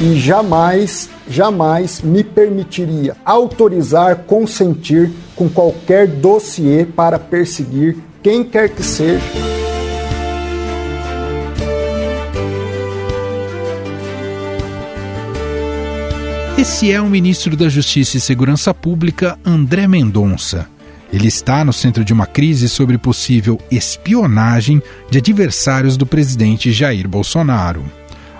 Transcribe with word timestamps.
e 0.00 0.18
jamais, 0.18 1.08
jamais 1.28 2.00
me 2.00 2.24
permitiria 2.24 3.16
autorizar, 3.24 4.24
consentir 4.26 5.10
com 5.36 5.48
qualquer 5.48 6.06
dossiê 6.06 6.84
para 6.84 7.18
perseguir 7.18 7.96
quem 8.22 8.44
quer 8.44 8.68
que 8.68 8.82
seja. 8.82 9.22
Esse 16.58 16.92
é 16.92 17.00
o 17.00 17.08
ministro 17.08 17.56
da 17.56 17.68
Justiça 17.68 18.16
e 18.16 18.20
Segurança 18.20 18.72
Pública, 18.72 19.36
André 19.44 19.88
Mendonça. 19.88 20.68
Ele 21.12 21.26
está 21.26 21.64
no 21.64 21.72
centro 21.72 22.04
de 22.04 22.12
uma 22.12 22.24
crise 22.24 22.68
sobre 22.68 22.96
possível 22.96 23.58
espionagem 23.70 24.80
de 25.10 25.18
adversários 25.18 25.96
do 25.96 26.06
presidente 26.06 26.70
Jair 26.70 27.08
Bolsonaro. 27.08 27.84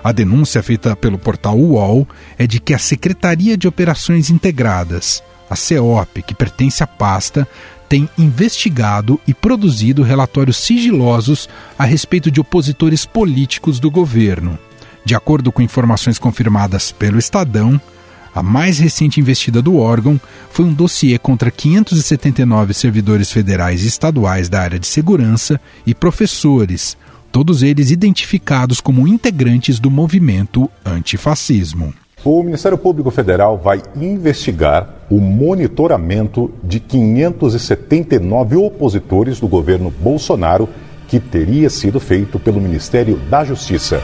A 0.03 0.11
denúncia 0.11 0.61
feita 0.61 0.95
pelo 0.95 1.17
portal 1.17 1.57
UOL 1.57 2.05
é 2.37 2.45
de 2.45 2.59
que 2.59 2.73
a 2.73 2.77
Secretaria 2.77 3.55
de 3.55 3.69
Operações 3.69 4.29
Integradas, 4.29 5.23
a 5.49 5.55
CEOP, 5.55 6.21
que 6.23 6.35
pertence 6.35 6.83
à 6.83 6.87
pasta, 6.87 7.47
tem 7.87 8.09
investigado 8.17 9.19
e 9.25 9.33
produzido 9.33 10.03
relatórios 10.03 10.57
sigilosos 10.57 11.47
a 11.77 11.85
respeito 11.85 12.29
de 12.29 12.41
opositores 12.41 13.05
políticos 13.05 13.79
do 13.79 13.89
governo. 13.89 14.59
De 15.05 15.15
acordo 15.15 15.51
com 15.51 15.61
informações 15.61 16.19
confirmadas 16.19 16.91
pelo 16.91 17.19
Estadão, 17.19 17.79
a 18.35 18.41
mais 18.41 18.79
recente 18.79 19.19
investida 19.19 19.61
do 19.61 19.77
órgão 19.77 20.19
foi 20.49 20.65
um 20.65 20.73
dossiê 20.73 21.19
contra 21.19 21.51
579 21.51 22.73
servidores 22.73 23.31
federais 23.31 23.83
e 23.83 23.87
estaduais 23.87 24.49
da 24.49 24.61
área 24.61 24.79
de 24.79 24.87
segurança 24.87 25.61
e 25.85 25.93
professores, 25.93 26.97
todos 27.33 27.63
eles 27.63 27.89
identificados 27.89 28.79
como 28.79 29.07
integrantes 29.07 29.79
do 29.79 29.89
movimento 29.89 30.69
antifascismo. 30.85 31.91
O 32.23 32.43
Ministério 32.43 32.77
Público 32.77 33.09
Federal 33.09 33.57
vai 33.57 33.81
investigar 33.95 35.07
o 35.09 35.19
monitoramento 35.19 36.53
de 36.63 36.79
579 36.79 38.55
opositores 38.55 39.39
do 39.39 39.47
governo 39.47 39.89
Bolsonaro 39.89 40.69
que 41.07 41.19
teria 41.19 41.71
sido 41.71 41.99
feito 41.99 42.37
pelo 42.37 42.61
Ministério 42.61 43.17
da 43.31 43.43
Justiça. 43.43 43.99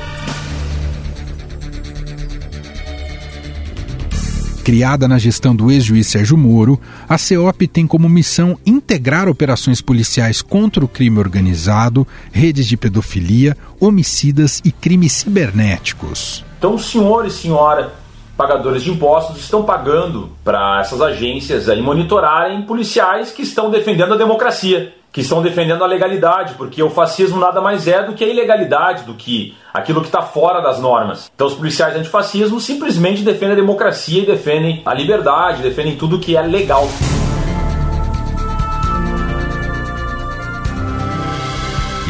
Criada 4.69 5.07
na 5.07 5.17
gestão 5.17 5.55
do 5.55 5.71
ex-juiz 5.71 6.05
Sérgio 6.05 6.37
Moro, 6.37 6.79
a 7.07 7.17
CEOP 7.17 7.67
tem 7.67 7.87
como 7.87 8.07
missão 8.07 8.55
integrar 8.63 9.27
operações 9.27 9.81
policiais 9.81 10.43
contra 10.43 10.85
o 10.85 10.87
crime 10.87 11.17
organizado, 11.17 12.07
redes 12.31 12.67
de 12.67 12.77
pedofilia, 12.77 13.57
homicidas 13.79 14.61
e 14.63 14.71
crimes 14.71 15.13
cibernéticos. 15.13 16.45
Então, 16.59 16.77
senhor 16.77 17.25
e 17.25 17.31
senhora 17.31 17.95
pagadores 18.39 18.85
de 18.85 18.89
impostos 18.89 19.37
estão 19.37 19.63
pagando 19.63 20.29
para 20.45 20.79
essas 20.79 21.01
agências 21.01 21.67
aí 21.67 21.81
monitorarem 21.81 22.61
policiais 22.61 23.33
que 23.33 23.41
estão 23.41 23.69
defendendo 23.69 24.13
a 24.13 24.17
democracia 24.17 24.93
que 25.11 25.21
estão 25.21 25.41
defendendo 25.41 25.83
a 25.83 25.87
legalidade, 25.87 26.53
porque 26.53 26.83
o 26.83 26.89
fascismo 26.89 27.39
nada 27.39 27.59
mais 27.59 27.87
é 27.87 28.03
do 28.03 28.13
que 28.13 28.23
a 28.23 28.27
ilegalidade, 28.27 29.05
do 29.05 29.15
que 29.15 29.57
aquilo 29.73 30.01
que 30.01 30.07
está 30.07 30.21
fora 30.21 30.61
das 30.61 30.79
normas. 30.79 31.31
Então 31.33 31.47
os 31.47 31.55
policiais 31.55 31.95
antifascismo 31.95 32.59
simplesmente 32.61 33.23
defendem 33.23 33.53
a 33.53 33.55
democracia 33.55 34.21
e 34.21 34.25
defendem 34.25 34.83
a 34.85 34.93
liberdade, 34.93 35.63
defendem 35.63 35.97
tudo 35.97 36.19
que 36.19 36.37
é 36.37 36.41
legal. 36.43 36.87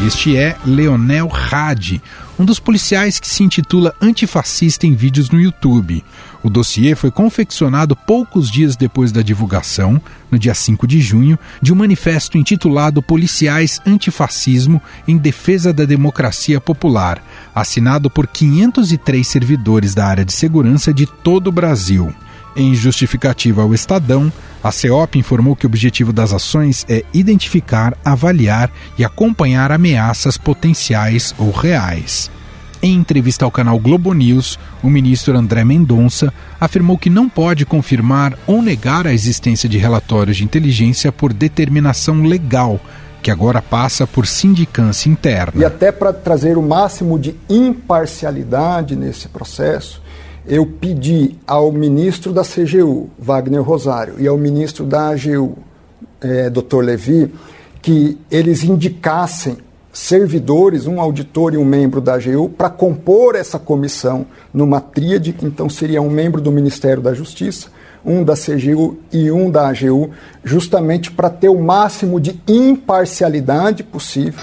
Este 0.06 0.36
é 0.36 0.56
Leonel 0.64 1.30
Hadi, 1.30 2.02
um 2.38 2.44
dos 2.44 2.58
policiais 2.58 3.20
que 3.20 3.28
se 3.28 3.42
intitula 3.42 3.94
antifascista 4.00 4.86
em 4.86 4.94
vídeos 4.94 5.28
no 5.28 5.38
YouTube. 5.38 6.02
O 6.42 6.48
dossiê 6.48 6.94
foi 6.94 7.10
confeccionado 7.10 7.94
poucos 7.94 8.50
dias 8.50 8.74
depois 8.74 9.12
da 9.12 9.20
divulgação, 9.20 10.00
no 10.30 10.38
dia 10.38 10.54
5 10.54 10.86
de 10.86 11.00
junho, 11.00 11.38
de 11.60 11.72
um 11.72 11.76
manifesto 11.76 12.38
intitulado 12.38 13.02
Policiais 13.02 13.80
Antifascismo 13.86 14.80
em 15.06 15.18
Defesa 15.18 15.72
da 15.72 15.84
Democracia 15.84 16.60
Popular, 16.60 17.22
assinado 17.54 18.08
por 18.08 18.26
503 18.26 19.26
servidores 19.26 19.94
da 19.94 20.06
área 20.06 20.24
de 20.24 20.32
segurança 20.32 20.94
de 20.94 21.04
todo 21.04 21.48
o 21.48 21.52
Brasil. 21.52 22.12
Em 22.56 22.74
justificativa 22.74 23.62
ao 23.62 23.74
Estadão, 23.74 24.32
a 24.62 24.72
CEOP 24.72 25.18
informou 25.18 25.54
que 25.54 25.66
o 25.66 25.68
objetivo 25.68 26.12
das 26.12 26.32
ações 26.32 26.84
é 26.88 27.04
identificar, 27.12 27.96
avaliar 28.04 28.70
e 28.98 29.04
acompanhar 29.04 29.70
ameaças 29.70 30.36
potenciais 30.36 31.34
ou 31.38 31.50
reais. 31.50 32.30
Em 32.82 32.94
entrevista 32.94 33.44
ao 33.44 33.50
canal 33.50 33.78
Globo 33.78 34.14
News, 34.14 34.58
o 34.82 34.88
ministro 34.88 35.36
André 35.36 35.64
Mendonça 35.64 36.32
afirmou 36.58 36.96
que 36.96 37.10
não 37.10 37.28
pode 37.28 37.66
confirmar 37.66 38.38
ou 38.46 38.62
negar 38.62 39.06
a 39.06 39.12
existência 39.12 39.68
de 39.68 39.76
relatórios 39.76 40.38
de 40.38 40.44
inteligência 40.44 41.12
por 41.12 41.30
determinação 41.30 42.22
legal, 42.22 42.80
que 43.22 43.30
agora 43.30 43.60
passa 43.60 44.06
por 44.06 44.26
sindicância 44.26 45.10
interna. 45.10 45.60
E 45.60 45.62
até 45.62 45.92
para 45.92 46.10
trazer 46.10 46.56
o 46.56 46.62
máximo 46.62 47.18
de 47.18 47.36
imparcialidade 47.50 48.96
nesse 48.96 49.28
processo, 49.28 50.00
eu 50.46 50.64
pedi 50.64 51.36
ao 51.46 51.70
ministro 51.70 52.32
da 52.32 52.42
CGU, 52.42 53.10
Wagner 53.18 53.62
Rosário, 53.62 54.14
e 54.18 54.26
ao 54.26 54.38
ministro 54.38 54.86
da 54.86 55.10
AGU, 55.10 55.58
é, 56.18 56.48
Dr. 56.48 56.78
Levi, 56.78 57.30
que 57.82 58.16
eles 58.30 58.64
indicassem 58.64 59.58
servidores, 59.92 60.86
um 60.86 61.00
auditor 61.00 61.54
e 61.54 61.56
um 61.56 61.64
membro 61.64 62.00
da 62.00 62.14
AGU, 62.14 62.48
para 62.48 62.70
compor 62.70 63.34
essa 63.34 63.58
comissão 63.58 64.26
numa 64.52 64.80
tríade, 64.80 65.34
então 65.42 65.68
seria 65.68 66.00
um 66.00 66.10
membro 66.10 66.40
do 66.40 66.52
Ministério 66.52 67.02
da 67.02 67.12
Justiça, 67.12 67.68
um 68.04 68.24
da 68.24 68.34
CGU 68.34 68.98
e 69.12 69.30
um 69.30 69.50
da 69.50 69.68
AGU, 69.68 70.10
justamente 70.44 71.10
para 71.10 71.28
ter 71.28 71.48
o 71.48 71.60
máximo 71.60 72.20
de 72.20 72.40
imparcialidade 72.46 73.82
possível. 73.82 74.40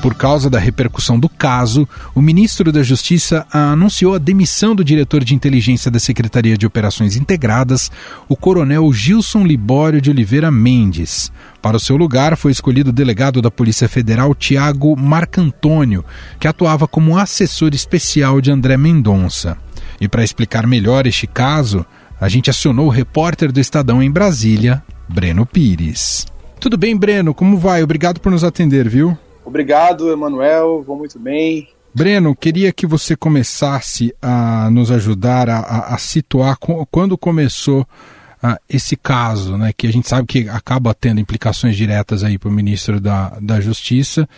Por 0.00 0.14
causa 0.14 0.48
da 0.48 0.60
repercussão 0.60 1.18
do 1.18 1.28
caso, 1.28 1.86
o 2.14 2.22
ministro 2.22 2.70
da 2.70 2.84
Justiça 2.84 3.44
anunciou 3.52 4.14
a 4.14 4.18
demissão 4.18 4.74
do 4.74 4.84
diretor 4.84 5.24
de 5.24 5.34
inteligência 5.34 5.90
da 5.90 5.98
Secretaria 5.98 6.56
de 6.56 6.64
Operações 6.64 7.16
Integradas, 7.16 7.90
o 8.28 8.36
coronel 8.36 8.92
Gilson 8.92 9.44
Libório 9.44 10.00
de 10.00 10.08
Oliveira 10.08 10.52
Mendes. 10.52 11.32
Para 11.60 11.76
o 11.76 11.80
seu 11.80 11.96
lugar 11.96 12.36
foi 12.36 12.52
escolhido 12.52 12.90
o 12.90 12.92
delegado 12.92 13.42
da 13.42 13.50
Polícia 13.50 13.88
Federal 13.88 14.36
Tiago 14.36 14.96
Marcantônio, 14.96 16.04
que 16.38 16.46
atuava 16.46 16.86
como 16.86 17.18
assessor 17.18 17.74
especial 17.74 18.40
de 18.40 18.52
André 18.52 18.76
Mendonça. 18.76 19.58
E 20.00 20.06
para 20.06 20.22
explicar 20.22 20.64
melhor 20.64 21.08
este 21.08 21.26
caso, 21.26 21.84
a 22.20 22.28
gente 22.28 22.48
acionou 22.48 22.86
o 22.86 22.90
repórter 22.90 23.50
do 23.50 23.58
Estadão 23.58 24.00
em 24.00 24.10
Brasília, 24.10 24.80
Breno 25.08 25.44
Pires. 25.44 26.24
Tudo 26.60 26.76
bem, 26.76 26.96
Breno? 26.96 27.34
Como 27.34 27.58
vai? 27.58 27.82
Obrigado 27.82 28.20
por 28.20 28.30
nos 28.30 28.44
atender, 28.44 28.88
viu? 28.88 29.18
Obrigado, 29.48 30.12
Emanuel. 30.12 30.82
Vou 30.82 30.94
muito 30.94 31.18
bem. 31.18 31.68
Breno, 31.94 32.36
queria 32.36 32.70
que 32.70 32.86
você 32.86 33.16
começasse 33.16 34.14
a 34.20 34.68
nos 34.70 34.90
ajudar 34.90 35.48
a, 35.48 35.58
a, 35.58 35.94
a 35.94 35.98
situar 35.98 36.58
quando 36.90 37.16
começou 37.16 37.80
uh, 37.80 38.56
esse 38.68 38.94
caso, 38.94 39.56
né, 39.56 39.72
que 39.74 39.86
a 39.86 39.92
gente 39.92 40.06
sabe 40.06 40.26
que 40.26 40.48
acaba 40.50 40.92
tendo 40.92 41.18
implicações 41.18 41.76
diretas 41.76 42.22
aí 42.22 42.38
para 42.38 42.50
o 42.50 42.52
ministro 42.52 43.00
da, 43.00 43.38
da 43.40 43.58
Justiça, 43.58 44.28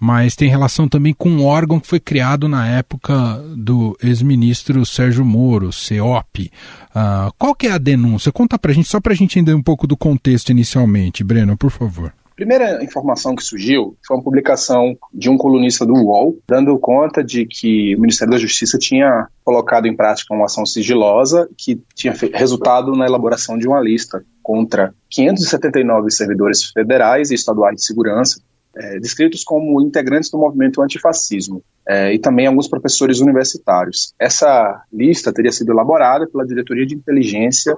mas 0.00 0.34
tem 0.34 0.48
relação 0.48 0.88
também 0.88 1.12
com 1.12 1.28
um 1.28 1.44
órgão 1.44 1.78
que 1.78 1.86
foi 1.86 2.00
criado 2.00 2.48
na 2.48 2.66
época 2.66 3.44
do 3.54 3.94
ex-ministro 4.02 4.84
Sérgio 4.86 5.26
Moro, 5.26 5.74
CEOP. 5.74 6.50
Uh, 6.88 7.30
qual 7.38 7.54
que 7.54 7.66
é 7.66 7.72
a 7.72 7.78
denúncia? 7.78 8.32
Conta 8.32 8.58
para 8.58 8.70
a 8.70 8.74
gente, 8.74 8.88
só 8.88 8.98
para 8.98 9.12
a 9.12 9.16
gente 9.16 9.38
entender 9.38 9.54
um 9.54 9.62
pouco 9.62 9.86
do 9.86 9.96
contexto 9.96 10.48
inicialmente, 10.48 11.22
Breno, 11.22 11.54
por 11.54 11.70
favor 11.70 12.14
primeira 12.34 12.82
informação 12.82 13.34
que 13.34 13.42
surgiu 13.42 13.96
foi 14.06 14.16
uma 14.16 14.22
publicação 14.22 14.96
de 15.12 15.30
um 15.30 15.36
colunista 15.36 15.86
do 15.86 15.94
UOL, 15.94 16.38
dando 16.46 16.78
conta 16.78 17.22
de 17.22 17.46
que 17.46 17.94
o 17.96 18.00
Ministério 18.00 18.32
da 18.32 18.38
Justiça 18.38 18.78
tinha 18.78 19.28
colocado 19.44 19.86
em 19.86 19.96
prática 19.96 20.34
uma 20.34 20.46
ação 20.46 20.66
sigilosa 20.66 21.48
que 21.56 21.80
tinha 21.94 22.12
resultado 22.34 22.92
na 22.92 23.06
elaboração 23.06 23.56
de 23.56 23.68
uma 23.68 23.80
lista 23.80 24.24
contra 24.42 24.94
579 25.10 26.10
servidores 26.10 26.64
federais 26.64 27.30
e 27.30 27.34
estaduais 27.34 27.76
de 27.76 27.84
segurança, 27.84 28.40
é, 28.76 28.98
descritos 28.98 29.44
como 29.44 29.80
integrantes 29.80 30.30
do 30.30 30.38
movimento 30.38 30.82
antifascismo, 30.82 31.62
é, 31.86 32.12
e 32.12 32.18
também 32.18 32.46
alguns 32.46 32.68
professores 32.68 33.20
universitários. 33.20 34.12
Essa 34.18 34.82
lista 34.92 35.32
teria 35.32 35.52
sido 35.52 35.70
elaborada 35.70 36.26
pela 36.26 36.46
Diretoria 36.46 36.84
de 36.84 36.94
Inteligência 36.94 37.76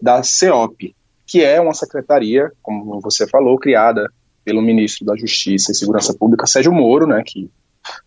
da 0.00 0.22
CEOP, 0.22 0.94
que 1.28 1.44
é 1.44 1.60
uma 1.60 1.74
secretaria, 1.74 2.50
como 2.62 3.00
você 3.00 3.28
falou, 3.28 3.58
criada 3.58 4.10
pelo 4.42 4.62
ministro 4.62 5.04
da 5.04 5.14
Justiça 5.14 5.70
e 5.70 5.74
Segurança 5.74 6.14
Pública, 6.14 6.46
Sérgio 6.46 6.72
Moro, 6.72 7.06
né, 7.06 7.22
que 7.24 7.50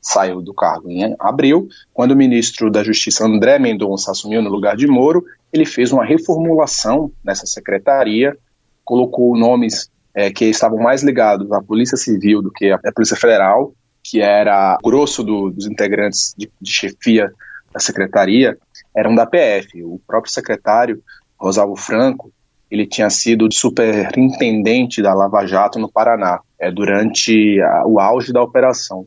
saiu 0.02 0.42
do 0.42 0.56
cargo 0.56 0.90
em 0.90 1.16
abril. 1.20 1.68
Quando 1.94 2.12
o 2.12 2.16
ministro 2.16 2.72
da 2.72 2.84
Justiça, 2.84 3.24
André 3.24 3.60
Mendonça, 3.60 4.12
assumiu 4.12 4.42
no 4.42 4.50
lugar 4.50 4.76
de 4.76 4.88
Moro, 4.88 5.24
ele 5.54 5.66
fez 5.66 5.92
uma 5.92 6.04
reformulação 6.04 7.12
nessa 7.24 7.46
secretaria, 7.46 8.36
colocou 8.84 9.38
nomes 9.38 9.90
é, 10.16 10.32
que 10.32 10.46
estavam 10.46 10.80
mais 10.80 11.04
ligados 11.04 11.52
à 11.52 11.62
Polícia 11.62 11.98
Civil 11.98 12.42
do 12.42 12.52
que 12.52 12.72
à 12.72 12.92
Polícia 12.92 13.16
Federal, 13.16 13.72
que 14.04 14.20
era 14.20 14.80
grosso 14.84 15.24
do, 15.24 15.52
dos 15.52 15.68
integrantes 15.68 16.34
de, 16.36 16.52
de 16.60 16.72
chefia 16.72 17.32
da 17.72 17.80
secretaria, 17.80 18.58
eram 18.98 19.14
da 19.14 19.28
PF. 19.28 19.84
O 19.84 20.02
próprio 20.08 20.34
secretário, 20.34 21.04
Rosalvo 21.40 21.76
Franco, 21.76 22.32
ele 22.72 22.88
tinha 22.88 23.10
sido 23.10 23.52
superintendente 23.52 25.02
da 25.02 25.14
Lava 25.14 25.46
Jato 25.46 25.78
no 25.78 25.92
Paraná, 25.92 26.40
é, 26.58 26.72
durante 26.72 27.60
a, 27.62 27.86
o 27.86 28.00
auge 28.00 28.32
da 28.32 28.42
operação. 28.42 29.06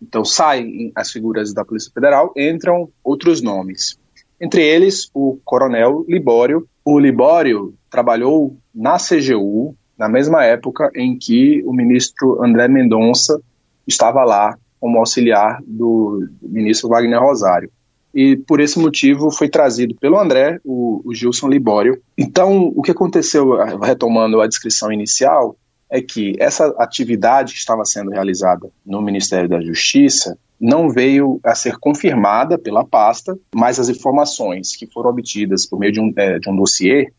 Então 0.00 0.24
saem 0.24 0.92
as 0.94 1.10
figuras 1.10 1.54
da 1.54 1.64
Polícia 1.64 1.90
Federal, 1.92 2.32
entram 2.36 2.90
outros 3.02 3.40
nomes. 3.40 3.98
Entre 4.38 4.62
eles, 4.62 5.10
o 5.14 5.38
coronel 5.42 6.04
Libório. 6.06 6.68
O 6.84 6.98
Libório 6.98 7.74
trabalhou 7.90 8.56
na 8.74 8.96
CGU 8.98 9.74
na 9.98 10.08
mesma 10.08 10.44
época 10.44 10.90
em 10.94 11.18
que 11.18 11.62
o 11.66 11.72
ministro 11.72 12.42
André 12.44 12.68
Mendonça 12.68 13.40
estava 13.86 14.22
lá 14.22 14.56
como 14.78 14.98
auxiliar 14.98 15.60
do 15.66 16.28
ministro 16.40 16.88
Wagner 16.88 17.20
Rosário 17.20 17.70
e 18.18 18.36
por 18.36 18.58
esse 18.58 18.80
motivo 18.80 19.30
foi 19.30 19.48
trazido 19.48 19.94
pelo 19.94 20.18
André 20.18 20.58
o, 20.64 21.00
o 21.04 21.14
Gilson 21.14 21.46
Libório. 21.46 22.02
Então, 22.18 22.72
o 22.74 22.82
que 22.82 22.90
aconteceu, 22.90 23.54
retomando 23.80 24.40
a 24.40 24.48
descrição 24.48 24.90
inicial, 24.90 25.56
é 25.88 26.02
que 26.02 26.34
essa 26.40 26.66
atividade 26.80 27.52
que 27.52 27.60
estava 27.60 27.84
sendo 27.84 28.10
realizada 28.10 28.68
no 28.84 29.00
Ministério 29.00 29.48
da 29.48 29.60
Justiça 29.60 30.36
não 30.60 30.90
veio 30.90 31.38
a 31.44 31.54
ser 31.54 31.78
confirmada 31.78 32.58
pela 32.58 32.84
pasta, 32.84 33.38
mas 33.54 33.78
as 33.78 33.88
informações 33.88 34.74
que 34.74 34.88
foram 34.88 35.10
obtidas 35.10 35.64
por 35.64 35.78
meio 35.78 35.92
de 35.92 36.00
um, 36.00 36.12
é, 36.16 36.40
de 36.40 36.50
um 36.50 36.56
dossiê 36.56 37.12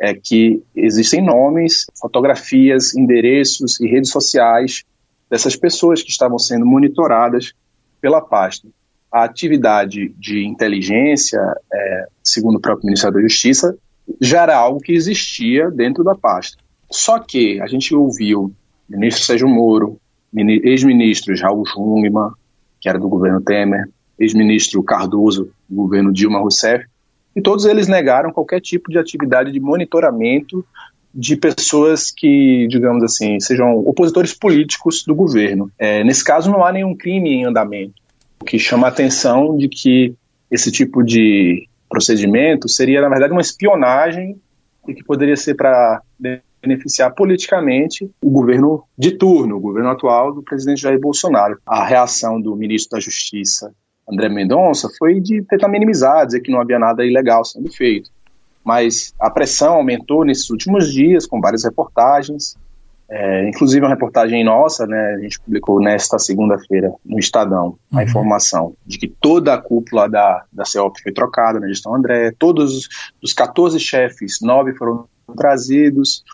é 0.00 0.14
que 0.14 0.62
existem 0.76 1.24
nomes, 1.24 1.86
fotografias, 2.00 2.94
endereços 2.94 3.80
e 3.80 3.88
redes 3.88 4.12
sociais 4.12 4.84
dessas 5.28 5.56
pessoas 5.56 6.04
que 6.04 6.10
estavam 6.10 6.38
sendo 6.38 6.64
monitoradas 6.64 7.52
pela 8.00 8.20
pasta 8.20 8.68
a 9.16 9.24
atividade 9.24 10.14
de 10.18 10.44
inteligência, 10.44 11.40
é, 11.72 12.06
segundo 12.22 12.56
o 12.56 12.60
próprio 12.60 12.86
Ministério 12.86 13.14
da 13.14 13.22
Justiça, 13.22 13.74
já 14.20 14.42
era 14.42 14.56
algo 14.56 14.78
que 14.78 14.92
existia 14.92 15.70
dentro 15.70 16.04
da 16.04 16.14
pasta. 16.14 16.58
Só 16.90 17.18
que 17.18 17.58
a 17.62 17.66
gente 17.66 17.94
ouviu 17.94 18.52
ministro 18.88 19.24
Sérgio 19.24 19.48
Moro, 19.48 19.98
ex-ministros 20.34 21.40
Raul 21.40 21.64
Jungmann, 21.66 22.32
que 22.78 22.90
era 22.90 22.98
do 22.98 23.08
governo 23.08 23.40
Temer, 23.40 23.88
ex-ministro 24.18 24.82
Cardoso, 24.82 25.50
do 25.68 25.76
governo 25.76 26.12
Dilma 26.12 26.38
Rousseff, 26.38 26.84
e 27.34 27.40
todos 27.40 27.64
eles 27.64 27.88
negaram 27.88 28.32
qualquer 28.32 28.60
tipo 28.60 28.90
de 28.90 28.98
atividade 28.98 29.50
de 29.50 29.60
monitoramento 29.60 30.64
de 31.14 31.36
pessoas 31.36 32.10
que, 32.10 32.66
digamos 32.68 33.02
assim, 33.02 33.40
sejam 33.40 33.78
opositores 33.78 34.34
políticos 34.34 35.02
do 35.06 35.14
governo. 35.14 35.70
É, 35.78 36.04
nesse 36.04 36.22
caso, 36.22 36.50
não 36.50 36.62
há 36.62 36.70
nenhum 36.70 36.94
crime 36.94 37.30
em 37.30 37.46
andamento 37.46 38.05
que 38.44 38.58
chama 38.58 38.86
a 38.86 38.90
atenção 38.90 39.56
de 39.56 39.68
que 39.68 40.14
esse 40.50 40.70
tipo 40.70 41.02
de 41.02 41.68
procedimento 41.88 42.68
seria, 42.68 43.00
na 43.00 43.08
verdade, 43.08 43.32
uma 43.32 43.40
espionagem 43.40 44.40
e 44.86 44.94
que 44.94 45.04
poderia 45.04 45.36
ser 45.36 45.54
para 45.54 46.00
beneficiar 46.60 47.14
politicamente 47.14 48.10
o 48.20 48.30
governo 48.30 48.84
de 48.98 49.12
turno, 49.12 49.56
o 49.56 49.60
governo 49.60 49.90
atual 49.90 50.32
do 50.32 50.42
presidente 50.42 50.82
Jair 50.82 51.00
Bolsonaro. 51.00 51.58
A 51.66 51.84
reação 51.84 52.40
do 52.40 52.56
ministro 52.56 52.96
da 52.96 53.00
Justiça, 53.00 53.72
André 54.08 54.28
Mendonça, 54.28 54.88
foi 54.98 55.20
de 55.20 55.42
tentar 55.42 55.68
minimizar, 55.68 56.26
dizer 56.26 56.40
que 56.40 56.50
não 56.50 56.60
havia 56.60 56.78
nada 56.78 57.04
ilegal 57.04 57.44
sendo 57.44 57.70
feito. 57.72 58.10
Mas 58.64 59.14
a 59.20 59.30
pressão 59.30 59.74
aumentou 59.74 60.24
nesses 60.24 60.50
últimos 60.50 60.92
dias, 60.92 61.26
com 61.26 61.40
várias 61.40 61.64
reportagens, 61.64 62.56
é, 63.08 63.48
inclusive 63.48 63.84
uma 63.84 63.94
reportagem 63.94 64.42
nossa, 64.44 64.86
né, 64.86 65.14
a 65.16 65.20
gente 65.20 65.40
publicou 65.40 65.80
nesta 65.80 66.18
segunda-feira 66.18 66.92
no 67.04 67.18
Estadão 67.18 67.78
a 67.92 67.96
uhum. 67.96 68.02
informação 68.02 68.74
de 68.84 68.98
que 68.98 69.06
toda 69.06 69.54
a 69.54 69.58
cúpula 69.58 70.08
da, 70.08 70.44
da 70.52 70.64
CEOP 70.64 71.00
foi 71.02 71.12
trocada 71.12 71.60
na 71.60 71.68
gestão 71.68 71.94
André, 71.94 72.32
todos 72.36 72.88
os 73.22 73.32
14 73.32 73.78
chefes, 73.78 74.38
nove 74.42 74.74
foram 74.74 75.06
trazidos, 75.36 76.24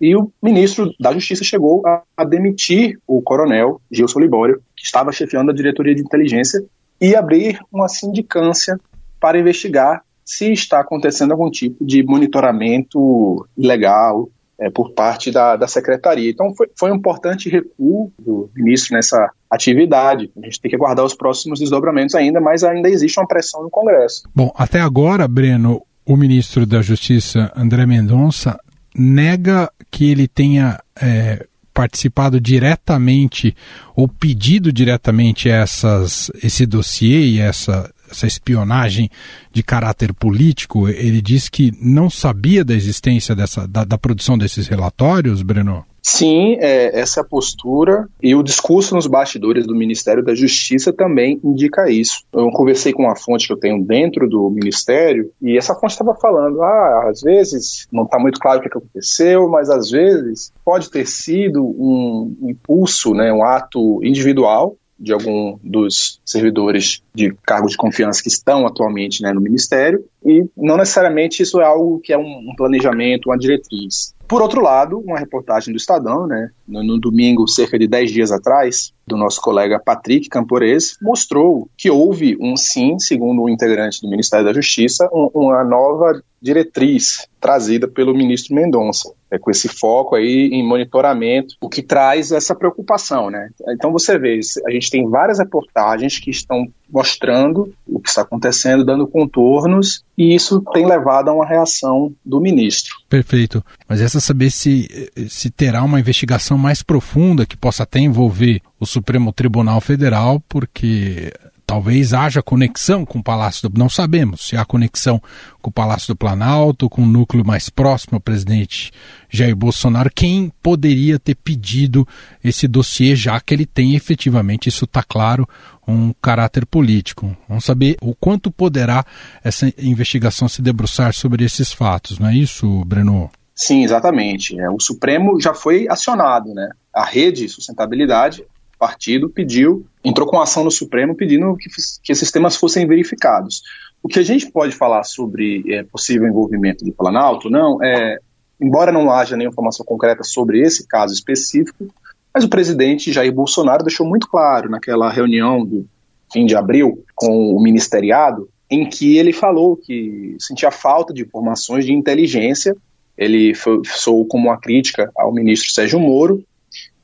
e 0.00 0.16
o 0.16 0.30
ministro 0.42 0.90
da 0.98 1.12
Justiça 1.12 1.44
chegou 1.44 1.86
a, 1.86 2.02
a 2.16 2.24
demitir 2.24 2.98
o 3.06 3.22
coronel 3.22 3.80
Gilson 3.90 4.20
Libório, 4.20 4.62
que 4.76 4.84
estava 4.84 5.12
chefiando 5.12 5.50
a 5.50 5.54
diretoria 5.54 5.94
de 5.94 6.02
inteligência, 6.02 6.62
e 7.00 7.14
abrir 7.14 7.60
uma 7.72 7.88
sindicância 7.88 8.78
para 9.20 9.38
investigar 9.38 10.02
se 10.24 10.52
está 10.52 10.80
acontecendo 10.80 11.32
algum 11.32 11.50
tipo 11.50 11.84
de 11.84 12.02
monitoramento 12.02 13.46
ilegal 13.56 14.28
é, 14.60 14.70
por 14.70 14.92
parte 14.92 15.30
da, 15.30 15.56
da 15.56 15.68
secretaria. 15.68 16.30
Então 16.30 16.54
foi, 16.54 16.68
foi 16.78 16.90
um 16.90 16.96
importante 16.96 17.48
recuo 17.48 18.12
do 18.18 18.50
ministro 18.54 18.94
nessa 18.96 19.30
atividade. 19.50 20.30
A 20.36 20.44
gente 20.44 20.60
tem 20.60 20.70
que 20.70 20.76
aguardar 20.76 21.04
os 21.04 21.14
próximos 21.14 21.60
desdobramentos 21.60 22.14
ainda, 22.14 22.40
mas 22.40 22.64
ainda 22.64 22.88
existe 22.88 23.18
uma 23.18 23.26
pressão 23.26 23.62
no 23.62 23.70
Congresso. 23.70 24.22
Bom, 24.34 24.52
até 24.56 24.80
agora, 24.80 25.28
Breno, 25.28 25.82
o 26.04 26.16
ministro 26.16 26.66
da 26.66 26.82
Justiça, 26.82 27.52
André 27.54 27.86
Mendonça, 27.86 28.58
nega 28.94 29.70
que 29.90 30.10
ele 30.10 30.26
tenha 30.26 30.80
é, 31.00 31.46
participado 31.72 32.40
diretamente 32.40 33.54
ou 33.94 34.08
pedido 34.08 34.72
diretamente 34.72 35.48
essas, 35.48 36.30
esse 36.42 36.66
dossiê 36.66 37.20
e 37.20 37.40
essa 37.40 37.88
essa 38.10 38.26
espionagem 38.26 39.10
de 39.52 39.62
caráter 39.62 40.12
político, 40.12 40.88
ele 40.88 41.20
diz 41.20 41.48
que 41.48 41.72
não 41.80 42.08
sabia 42.08 42.64
da 42.64 42.74
existência 42.74 43.34
dessa, 43.34 43.66
da, 43.66 43.84
da 43.84 43.98
produção 43.98 44.36
desses 44.36 44.66
relatórios, 44.66 45.42
Breno? 45.42 45.84
Sim, 46.10 46.56
é, 46.60 46.98
essa 46.98 47.20
é 47.20 47.22
a 47.22 47.26
postura 47.26 48.08
e 48.22 48.34
o 48.34 48.42
discurso 48.42 48.94
nos 48.94 49.06
bastidores 49.06 49.66
do 49.66 49.74
Ministério 49.74 50.24
da 50.24 50.34
Justiça 50.34 50.90
também 50.90 51.38
indica 51.44 51.90
isso. 51.90 52.22
Eu 52.32 52.50
conversei 52.50 52.94
com 52.94 53.02
uma 53.02 53.14
fonte 53.14 53.46
que 53.46 53.52
eu 53.52 53.58
tenho 53.58 53.84
dentro 53.84 54.26
do 54.26 54.48
Ministério 54.48 55.30
e 55.42 55.58
essa 55.58 55.74
fonte 55.74 55.90
estava 55.90 56.14
falando, 56.14 56.62
ah, 56.62 57.10
às 57.10 57.20
vezes 57.20 57.86
não 57.92 58.04
está 58.04 58.18
muito 58.18 58.40
claro 58.40 58.58
o 58.58 58.62
que 58.62 58.68
aconteceu, 58.68 59.50
mas 59.50 59.68
às 59.68 59.90
vezes 59.90 60.50
pode 60.64 60.90
ter 60.90 61.06
sido 61.06 61.62
um 61.62 62.34
impulso, 62.42 63.12
né, 63.12 63.30
um 63.30 63.44
ato 63.44 64.00
individual 64.02 64.76
de 64.98 65.12
algum 65.12 65.58
dos 65.62 66.20
servidores 66.24 67.02
de 67.14 67.32
cargos 67.46 67.72
de 67.72 67.76
confiança 67.76 68.22
que 68.22 68.28
estão 68.28 68.66
atualmente 68.66 69.22
né, 69.22 69.32
no 69.32 69.40
Ministério, 69.40 70.04
e 70.24 70.44
não 70.56 70.76
necessariamente 70.76 71.42
isso 71.42 71.60
é 71.60 71.64
algo 71.64 72.00
que 72.00 72.12
é 72.12 72.18
um, 72.18 72.50
um 72.50 72.54
planejamento, 72.56 73.30
uma 73.30 73.38
diretriz. 73.38 74.14
Por 74.26 74.42
outro 74.42 74.60
lado, 74.60 74.98
uma 74.98 75.18
reportagem 75.18 75.72
do 75.72 75.78
Estadão, 75.78 76.26
né, 76.26 76.50
no, 76.66 76.82
no, 76.82 76.98
domingo, 76.98 77.48
cerca 77.48 77.78
de 77.78 77.86
10 77.86 78.10
dias 78.10 78.32
atrás, 78.32 78.92
do 79.08 79.16
nosso 79.16 79.40
colega 79.40 79.80
Patrick 79.84 80.28
Campores, 80.28 80.96
mostrou 81.02 81.68
que 81.76 81.90
houve 81.90 82.36
um 82.40 82.56
sim, 82.56 82.98
segundo 82.98 83.42
o 83.42 83.48
integrante 83.48 84.00
do 84.00 84.08
Ministério 84.08 84.44
da 84.44 84.52
Justiça, 84.52 85.08
um, 85.12 85.30
uma 85.34 85.64
nova 85.64 86.22
diretriz 86.40 87.26
trazida 87.40 87.86
pelo 87.86 88.14
ministro 88.14 88.54
Mendonça, 88.54 89.12
é, 89.30 89.38
com 89.38 89.50
esse 89.50 89.68
foco 89.68 90.16
aí 90.16 90.50
em 90.52 90.66
monitoramento, 90.66 91.54
o 91.60 91.68
que 91.68 91.82
traz 91.82 92.32
essa 92.32 92.54
preocupação, 92.54 93.30
né? 93.30 93.50
Então 93.70 93.92
você 93.92 94.18
vê, 94.18 94.40
a 94.66 94.70
gente 94.70 94.90
tem 94.90 95.08
várias 95.08 95.38
reportagens 95.38 96.18
que 96.18 96.30
estão 96.30 96.66
mostrando 96.90 97.72
o 97.86 98.00
que 98.00 98.08
está 98.08 98.22
acontecendo, 98.22 98.84
dando 98.84 99.06
contornos, 99.06 100.02
e 100.16 100.34
isso 100.34 100.60
tem 100.72 100.86
levado 100.86 101.28
a 101.28 101.34
uma 101.34 101.46
reação 101.46 102.12
do 102.24 102.40
ministro. 102.40 102.96
Perfeito. 103.08 103.62
Mas 103.88 104.00
essa 104.00 104.20
saber 104.20 104.50
se, 104.50 105.10
se 105.28 105.50
terá 105.50 105.82
uma 105.82 106.00
investigação 106.00 106.56
mais 106.56 106.82
profunda 106.82 107.46
que 107.46 107.56
possa 107.56 107.82
até 107.82 107.98
envolver 107.98 108.60
o 108.80 108.86
Supremo 108.98 109.32
Tribunal 109.32 109.80
Federal, 109.80 110.42
porque 110.48 111.32
talvez 111.64 112.12
haja 112.12 112.42
conexão 112.42 113.04
com 113.04 113.20
o 113.20 113.22
Palácio 113.22 113.68
do... 113.68 113.78
Não 113.78 113.88
sabemos 113.88 114.48
se 114.48 114.56
há 114.56 114.64
conexão 114.64 115.22
com 115.60 115.70
o 115.70 115.72
Palácio 115.72 116.08
do 116.08 116.16
Planalto, 116.16 116.88
com 116.88 117.02
o 117.02 117.06
núcleo 117.06 117.46
mais 117.46 117.70
próximo 117.70 118.16
ao 118.16 118.20
presidente 118.20 118.90
Jair 119.28 119.54
Bolsonaro. 119.54 120.10
Quem 120.12 120.50
poderia 120.62 121.18
ter 121.18 121.36
pedido 121.36 122.08
esse 122.42 122.66
dossiê, 122.66 123.14
já 123.14 123.38
que 123.40 123.54
ele 123.54 123.66
tem 123.66 123.94
efetivamente, 123.94 124.68
isso 124.68 124.84
está 124.84 125.02
claro, 125.02 125.48
um 125.86 126.12
caráter 126.20 126.66
político. 126.66 127.36
Vamos 127.48 127.64
saber 127.64 127.96
o 128.00 128.14
quanto 128.14 128.50
poderá 128.50 129.04
essa 129.44 129.72
investigação 129.78 130.48
se 130.48 130.60
debruçar 130.60 131.14
sobre 131.14 131.44
esses 131.44 131.72
fatos, 131.72 132.18
não 132.18 132.28
é 132.28 132.34
isso, 132.34 132.84
Breno? 132.84 133.30
Sim, 133.54 133.84
exatamente. 133.84 134.58
É, 134.58 134.70
o 134.70 134.80
Supremo 134.80 135.40
já 135.40 135.52
foi 135.52 135.86
acionado, 135.88 136.54
né? 136.54 136.70
A 136.94 137.04
rede 137.04 137.48
sustentabilidade 137.48 138.44
partido 138.78 139.28
pediu, 139.28 139.84
entrou 140.04 140.26
com 140.26 140.40
ação 140.40 140.64
no 140.64 140.70
Supremo 140.70 141.14
pedindo 141.14 141.56
que, 141.56 141.68
que 142.02 142.12
esses 142.12 142.30
temas 142.30 142.56
fossem 142.56 142.86
verificados. 142.86 143.62
O 144.02 144.08
que 144.08 144.18
a 144.18 144.22
gente 144.22 144.50
pode 144.50 144.74
falar 144.74 145.02
sobre 145.02 145.64
é, 145.72 145.82
possível 145.82 146.28
envolvimento 146.28 146.84
de 146.84 146.92
Planalto, 146.92 147.50
não, 147.50 147.82
é, 147.82 148.18
embora 148.60 148.92
não 148.92 149.10
haja 149.10 149.36
nenhuma 149.36 149.52
informação 149.52 149.84
concreta 149.84 150.22
sobre 150.22 150.60
esse 150.60 150.86
caso 150.86 151.12
específico, 151.12 151.88
mas 152.32 152.44
o 152.44 152.48
presidente 152.48 153.12
Jair 153.12 153.32
Bolsonaro 153.32 153.82
deixou 153.82 154.06
muito 154.06 154.28
claro 154.28 154.70
naquela 154.70 155.10
reunião 155.10 155.64
do 155.64 155.86
fim 156.32 156.46
de 156.46 156.54
abril 156.54 157.04
com 157.14 157.54
o 157.54 157.60
ministeriado, 157.60 158.48
em 158.70 158.88
que 158.88 159.16
ele 159.16 159.32
falou 159.32 159.76
que 159.76 160.36
sentia 160.38 160.70
falta 160.70 161.12
de 161.12 161.22
informações 161.22 161.84
de 161.84 161.92
inteligência. 161.92 162.76
Ele 163.16 163.52
soou 163.84 164.26
como 164.26 164.48
uma 164.48 164.60
crítica 164.60 165.10
ao 165.16 165.32
ministro 165.32 165.72
Sérgio 165.72 165.98
Moro 165.98 166.44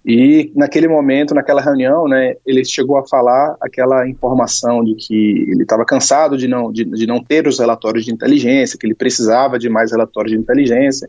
E 0.04 0.52
naquele 0.54 0.86
momento, 0.86 1.34
naquela 1.34 1.62
reunião, 1.62 2.06
né, 2.06 2.34
ele 2.44 2.62
chegou 2.62 2.98
a 2.98 3.06
falar 3.08 3.56
aquela 3.58 4.06
informação 4.06 4.84
de 4.84 4.94
que 4.94 5.46
ele 5.48 5.62
estava 5.62 5.84
cansado 5.84 6.36
de 6.36 6.46
não, 6.46 6.70
de, 6.70 6.84
de, 6.84 7.06
não 7.06 7.24
ter 7.24 7.46
os 7.48 7.58
relatórios 7.58 8.04
de 8.04 8.12
inteligência, 8.12 8.78
que 8.78 8.86
ele 8.86 8.94
precisava 8.94 9.58
de 9.58 9.70
mais 9.70 9.92
relatórios 9.92 10.32
de 10.32 10.38
inteligência 10.38 11.08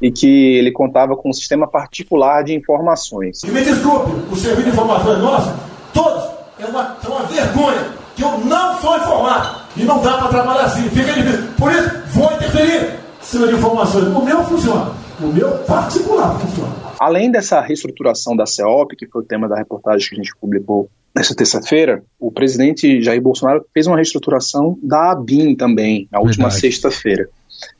e 0.00 0.12
que 0.12 0.56
ele 0.56 0.70
contava 0.70 1.16
com 1.16 1.30
um 1.30 1.32
sistema 1.32 1.66
particular 1.66 2.44
de 2.44 2.54
informações. 2.54 3.42
E 3.42 3.50
me 3.50 3.60
desculpe, 3.60 4.12
o 4.30 4.36
serviço 4.36 4.62
de 4.62 4.70
informações 4.70 5.18
nosso, 5.18 5.52
todos, 5.92 6.24
é 6.60 6.66
uma, 6.66 6.96
é 7.04 7.08
uma 7.08 7.22
vergonha 7.24 7.88
que 8.14 8.22
eu 8.22 8.38
não 8.38 8.80
sou 8.80 8.96
informado. 8.96 9.58
E 9.76 9.82
não 9.82 10.00
dá 10.00 10.18
para 10.18 10.28
trabalhar 10.28 10.64
assim, 10.64 10.88
fica 10.90 11.12
difícil. 11.12 11.48
Por 11.58 11.72
isso, 11.72 11.90
vou 12.14 12.32
interferir. 12.32 12.98
Sistema 13.20 13.48
de 13.48 13.54
informações, 13.54 14.04
o 14.04 14.24
meu 14.24 14.44
funciona, 14.44 14.92
o 15.20 15.26
meu 15.32 15.58
particular 15.64 16.38
funciona. 16.38 16.72
Além 16.98 17.30
dessa 17.30 17.60
reestruturação 17.60 18.36
da 18.36 18.46
CEOP, 18.46 18.96
que 18.96 19.06
foi 19.06 19.22
o 19.22 19.24
tema 19.24 19.48
da 19.48 19.56
reportagem 19.56 20.08
que 20.08 20.14
a 20.14 20.18
gente 20.18 20.36
publicou 20.40 20.88
nessa 21.14 21.34
terça-feira, 21.34 22.02
o 22.18 22.30
presidente 22.30 23.02
Jair 23.02 23.20
Bolsonaro 23.20 23.64
fez 23.74 23.86
uma 23.86 23.96
reestruturação 23.96 24.78
da 24.82 25.12
ABIN 25.12 25.56
também, 25.56 26.08
na 26.10 26.20
última 26.20 26.50
sexta-feira. 26.50 27.28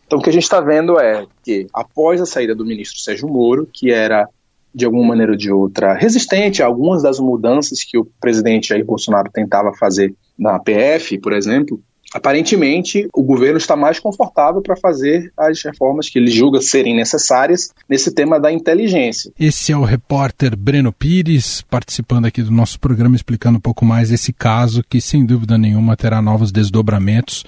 Então, 0.07 0.19
o 0.19 0.23
que 0.23 0.31
a 0.31 0.33
gente 0.33 0.45
está 0.45 0.61
vendo 0.61 0.99
é 0.99 1.27
que, 1.45 1.67
após 1.73 2.21
a 2.21 2.27
saída 2.27 2.55
do 2.55 2.65
ministro 2.65 2.99
Sérgio 2.99 3.29
Moro, 3.29 3.69
que 3.73 3.91
era, 3.91 4.29
de 4.75 4.85
alguma 4.85 5.05
maneira 5.05 5.33
ou 5.33 5.39
de 5.39 5.53
outra, 5.53 5.93
resistente 5.93 6.63
a 6.63 6.67
algumas 6.67 7.03
das 7.03 7.21
mudanças 7.21 7.85
que 7.85 7.99
o 7.99 8.07
presidente 8.21 8.69
Jair 8.69 8.85
Bolsonaro 8.85 9.31
tentava 9.31 9.73
fazer 9.75 10.15
na 10.39 10.59
PF, 10.59 11.19
por 11.19 11.33
exemplo, 11.33 11.81
Aparentemente, 12.15 13.07
o 13.15 13.23
governo 13.23 13.59
está 13.59 13.77
mais 13.77 13.99
confortável 13.99 14.63
para 14.63 14.75
fazer 14.77 15.31
as 15.37 15.63
reformas 15.63 16.09
que 16.09 16.19
ele 16.19 16.31
julga 16.31 16.61
serem 16.63 16.97
necessárias 16.97 17.71
nesse 17.87 18.15
tema 18.15 18.41
da 18.41 18.51
inteligência. 18.51 19.31
Esse 19.39 19.73
é 19.73 19.77
o 19.77 19.85
repórter 19.85 20.57
Breno 20.57 20.91
Pires, 20.91 21.61
participando 21.69 22.25
aqui 22.25 22.43
do 22.43 22.51
nosso 22.51 22.81
programa, 22.81 23.15
explicando 23.15 23.59
um 23.59 23.61
pouco 23.61 23.85
mais 23.85 24.11
esse 24.11 24.33
caso, 24.33 24.83
que 24.89 25.03
sem 25.03 25.27
dúvida 25.27 25.59
nenhuma 25.59 25.97
terá 25.97 26.23
novos 26.23 26.51
desdobramentos 26.51 27.45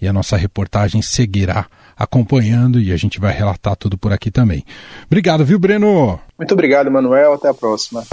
e 0.00 0.06
a 0.06 0.12
nossa 0.12 0.36
reportagem 0.36 1.00
seguirá 1.00 1.66
acompanhando 1.96 2.78
e 2.78 2.92
a 2.92 2.96
gente 2.98 3.18
vai 3.18 3.32
relatar 3.32 3.76
tudo 3.76 3.96
por 3.96 4.12
aqui 4.12 4.30
também. 4.30 4.62
Obrigado, 5.06 5.42
viu, 5.42 5.58
Breno? 5.58 6.20
Muito 6.36 6.52
obrigado, 6.52 6.90
Manuel. 6.90 7.32
Até 7.32 7.48
a 7.48 7.54
próxima. 7.54 8.04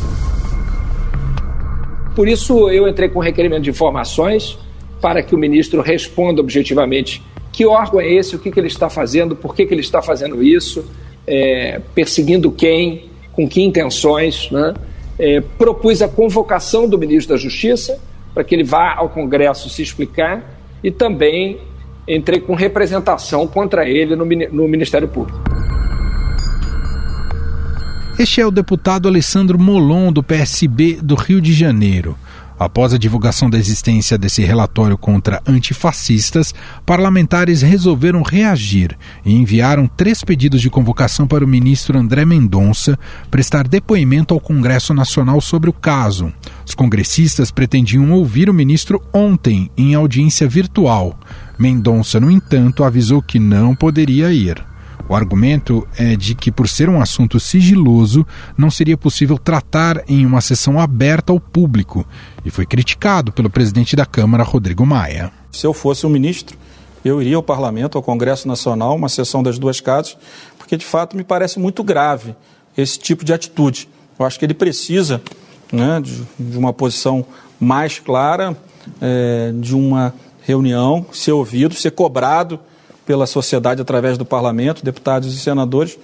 Por 2.16 2.28
isso, 2.28 2.70
eu 2.70 2.88
entrei 2.88 3.10
com 3.10 3.20
requerimento 3.20 3.64
de 3.64 3.70
informações 3.70 4.58
para 5.02 5.24
que 5.24 5.34
o 5.34 5.38
ministro 5.38 5.82
responda 5.82 6.42
objetivamente 6.42 7.24
que 7.52 7.66
órgão 7.66 8.00
é 8.00 8.10
esse, 8.10 8.36
o 8.36 8.40
que, 8.40 8.52
que 8.52 8.60
ele 8.60 8.68
está 8.68 8.90
fazendo, 8.90 9.36
por 9.36 9.56
que, 9.56 9.66
que 9.66 9.74
ele 9.74 9.82
está 9.82 10.02
fazendo 10.02 10.42
isso, 10.44 10.86
é, 11.28 11.82
perseguindo 11.94 12.52
quem, 12.52 13.10
com 13.34 13.48
que 13.48 13.62
intenções. 13.62 14.50
Né? 14.52 14.74
É, 15.18 15.42
propus 15.42 16.02
a 16.02 16.08
convocação 16.08 16.88
do 16.88 16.98
ministro 16.98 17.36
da 17.36 17.42
Justiça 17.42 18.00
para 18.34 18.44
que 18.44 18.56
ele 18.56 18.64
vá 18.64 18.96
ao 18.96 19.10
Congresso 19.10 19.70
se 19.70 19.82
explicar 19.82 20.58
e 20.84 20.92
também 20.92 21.58
entrei 22.08 22.40
com 22.40 22.56
representação 22.56 23.46
contra 23.46 23.88
ele 23.88 24.16
no, 24.16 24.26
no 24.26 24.68
Ministério 24.68 25.08
Público. 25.08 25.40
Este 28.18 28.42
é 28.42 28.46
o 28.46 28.52
deputado 28.52 29.08
Alessandro 29.08 29.58
Molon, 29.58 30.12
do 30.12 30.22
PSB 30.22 31.00
do 31.02 31.16
Rio 31.16 31.40
de 31.40 31.54
Janeiro. 31.54 32.18
Após 32.60 32.94
a 32.94 32.98
divulgação 32.98 33.50
da 33.50 33.58
existência 33.58 34.18
desse 34.18 34.44
relatório 34.44 34.98
contra 34.98 35.42
antifascistas, 35.48 36.54
parlamentares 36.86 37.62
resolveram 37.62 38.22
reagir 38.22 38.98
e 39.24 39.34
enviaram 39.34 39.88
três 39.88 40.26
pedidos 40.26 40.60
de 40.60 40.70
convocação 40.70 41.26
para 41.26 41.46
o 41.46 41.48
ministro 41.48 41.98
André 41.98 42.26
Mendonça 42.26 43.00
prestar 43.32 43.66
depoimento 43.66 44.34
ao 44.34 44.42
Congresso 44.42 44.94
Nacional 44.94 45.40
sobre 45.40 45.70
o 45.70 45.74
caso. 45.74 46.34
Os 46.66 46.76
congressistas 46.76 47.50
pretendiam 47.50 48.12
ouvir 48.12 48.50
o 48.50 48.54
ministro 48.54 49.02
ontem, 49.14 49.72
em 49.78 49.96
audiência 49.96 50.46
virtual. 50.46 51.18
Mendonça, 51.58 52.20
no 52.20 52.30
entanto, 52.30 52.84
avisou 52.84 53.22
que 53.22 53.40
não 53.40 53.74
poderia 53.74 54.34
ir. 54.34 54.69
O 55.10 55.16
argumento 55.16 55.88
é 55.98 56.16
de 56.16 56.36
que, 56.36 56.52
por 56.52 56.70
ser 56.70 56.88
um 56.88 57.02
assunto 57.02 57.40
sigiloso, 57.40 58.24
não 58.56 58.70
seria 58.70 58.96
possível 58.96 59.40
tratar 59.40 60.04
em 60.08 60.24
uma 60.24 60.40
sessão 60.40 60.80
aberta 60.80 61.34
ao 61.34 61.40
público 61.40 62.06
e 62.46 62.52
foi 62.52 62.64
criticado 62.64 63.32
pelo 63.32 63.50
presidente 63.50 63.96
da 63.96 64.06
Câmara, 64.06 64.44
Rodrigo 64.44 64.86
Maia. 64.86 65.32
Se 65.52 65.66
eu 65.66 65.74
fosse 65.74 66.06
um 66.06 66.10
ministro, 66.10 66.56
eu 67.04 67.20
iria 67.20 67.36
ao 67.36 67.42
Parlamento, 67.42 67.98
ao 67.98 68.04
Congresso 68.04 68.48
Nacional, 68.48 68.96
uma 68.96 69.10
sessão 69.10 69.42
das 69.42 69.58
duas 69.58 69.82
casas, 69.82 70.16
porque 70.60 70.78
de 70.78 70.86
fato 70.86 71.18
me 71.18 71.24
parece 71.24 71.58
muito 71.58 71.84
grave 71.84 72.36
esse 72.78 73.00
tipo 73.00 73.26
de 73.26 73.34
atitude. 73.34 73.90
Eu 74.20 74.28
acho 74.28 74.38
que 74.38 74.46
ele 74.46 74.54
precisa 74.54 75.20
né, 75.74 76.00
de, 76.00 76.22
de, 76.40 76.56
uma 76.56 76.72
posição 76.72 77.26
mais 77.60 77.98
clara, 77.98 78.56
é, 79.02 79.52
de 79.56 79.76
uma 79.76 80.14
reunião, 80.44 81.04
ser 81.12 81.32
ouvido, 81.32 81.74
ser 81.74 81.92
cobrado 81.92 82.60
pela 83.10 83.26
sociedade 83.26 83.82
através 83.82 84.20
do 84.20 84.24
parlamento, 84.24 84.86
deputados 84.86 85.34
e 85.34 85.40
senadores, 85.40 85.98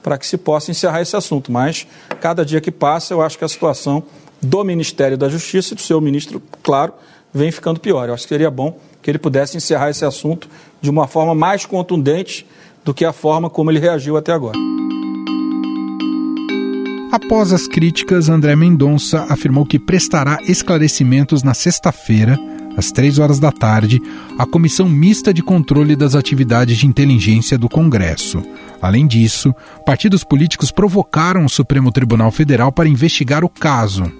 para 0.00 0.16
que 0.16 0.24
se 0.24 0.38
possa 0.38 0.70
encerrar 0.70 1.02
esse 1.02 1.16
assunto. 1.16 1.50
Mas, 1.50 1.88
cada 2.20 2.44
dia 2.44 2.60
que 2.60 2.70
passa, 2.70 3.12
eu 3.12 3.20
acho 3.20 3.36
que 3.36 3.44
a 3.44 3.48
situação 3.48 4.04
do 4.40 4.62
Ministério 4.62 5.18
da 5.18 5.28
Justiça 5.28 5.74
e 5.74 5.76
do 5.76 5.82
seu 5.82 6.00
ministro, 6.00 6.40
claro, 6.62 6.92
vem 7.34 7.50
ficando 7.50 7.80
pior. 7.80 8.06
Eu 8.06 8.14
acho 8.14 8.22
que 8.22 8.28
seria 8.28 8.48
bom 8.48 8.78
que 9.02 9.10
ele 9.10 9.18
pudesse 9.18 9.56
encerrar 9.56 9.90
esse 9.90 10.04
assunto 10.04 10.48
de 10.80 10.88
uma 10.88 11.08
forma 11.08 11.34
mais 11.34 11.66
contundente 11.66 12.46
do 12.84 12.94
que 12.94 13.04
a 13.04 13.12
forma 13.12 13.50
como 13.50 13.68
ele 13.68 13.80
reagiu 13.80 14.16
até 14.16 14.30
agora. 14.30 14.56
Após 17.10 17.52
as 17.52 17.66
críticas, 17.66 18.28
André 18.28 18.54
Mendonça 18.54 19.26
afirmou 19.28 19.66
que 19.66 19.80
prestará 19.80 20.38
esclarecimentos 20.46 21.42
na 21.42 21.54
sexta-feira 21.54 22.38
às 22.76 22.90
três 22.90 23.18
horas 23.18 23.38
da 23.38 23.52
tarde, 23.52 24.00
a 24.38 24.46
Comissão 24.46 24.88
Mista 24.88 25.32
de 25.32 25.42
Controle 25.42 25.96
das 25.96 26.14
Atividades 26.14 26.78
de 26.78 26.86
Inteligência 26.86 27.58
do 27.58 27.68
Congresso. 27.68 28.42
Além 28.80 29.06
disso, 29.06 29.54
partidos 29.86 30.24
políticos 30.24 30.70
provocaram 30.70 31.44
o 31.44 31.50
Supremo 31.50 31.92
Tribunal 31.92 32.30
Federal 32.30 32.72
para 32.72 32.88
investigar 32.88 33.44
o 33.44 33.48
caso. 33.48 34.10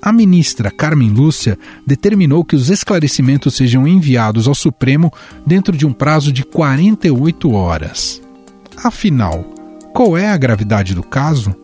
A 0.00 0.12
ministra 0.12 0.70
Carmen 0.70 1.10
Lúcia 1.10 1.56
determinou 1.86 2.44
que 2.44 2.56
os 2.56 2.70
esclarecimentos 2.70 3.54
sejam 3.54 3.86
enviados 3.86 4.48
ao 4.48 4.54
Supremo 4.54 5.12
dentro 5.46 5.76
de 5.76 5.86
um 5.86 5.92
prazo 5.92 6.32
de 6.32 6.42
48 6.44 7.52
horas. 7.52 8.20
Afinal, 8.82 9.44
qual 9.94 10.16
é 10.16 10.28
a 10.28 10.36
gravidade 10.36 10.94
do 10.94 11.02
caso? 11.02 11.54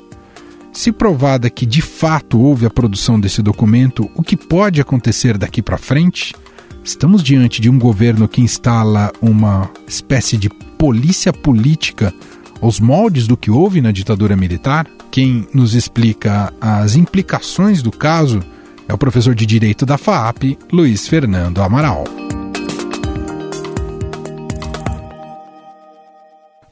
Se 0.78 0.92
provada 0.92 1.50
que 1.50 1.66
de 1.66 1.82
fato 1.82 2.38
houve 2.38 2.64
a 2.64 2.70
produção 2.70 3.18
desse 3.18 3.42
documento, 3.42 4.08
o 4.14 4.23
que 4.23 4.37
pode 4.37 4.80
acontecer 4.80 5.37
daqui 5.37 5.61
para 5.61 5.76
frente? 5.76 6.37
Estamos 6.85 7.20
diante 7.20 7.61
de 7.61 7.68
um 7.68 7.76
governo 7.76 8.28
que 8.28 8.40
instala 8.40 9.11
uma 9.20 9.68
espécie 9.88 10.37
de 10.37 10.49
polícia 10.49 11.32
política 11.32 12.14
aos 12.62 12.78
moldes 12.78 13.26
do 13.26 13.37
que 13.37 13.50
houve 13.50 13.80
na 13.80 13.90
ditadura 13.90 14.37
militar? 14.37 14.87
Quem 15.11 15.49
nos 15.52 15.75
explica 15.75 16.52
as 16.61 16.94
implicações 16.94 17.82
do 17.82 17.90
caso 17.90 18.38
é 18.87 18.94
o 18.94 18.99
professor 18.99 19.35
de 19.35 19.44
Direito 19.44 19.85
da 19.85 19.99
FAAP, 19.99 20.56
Luiz 20.73 21.08
Fernando 21.08 21.61
Amaral. 21.61 22.04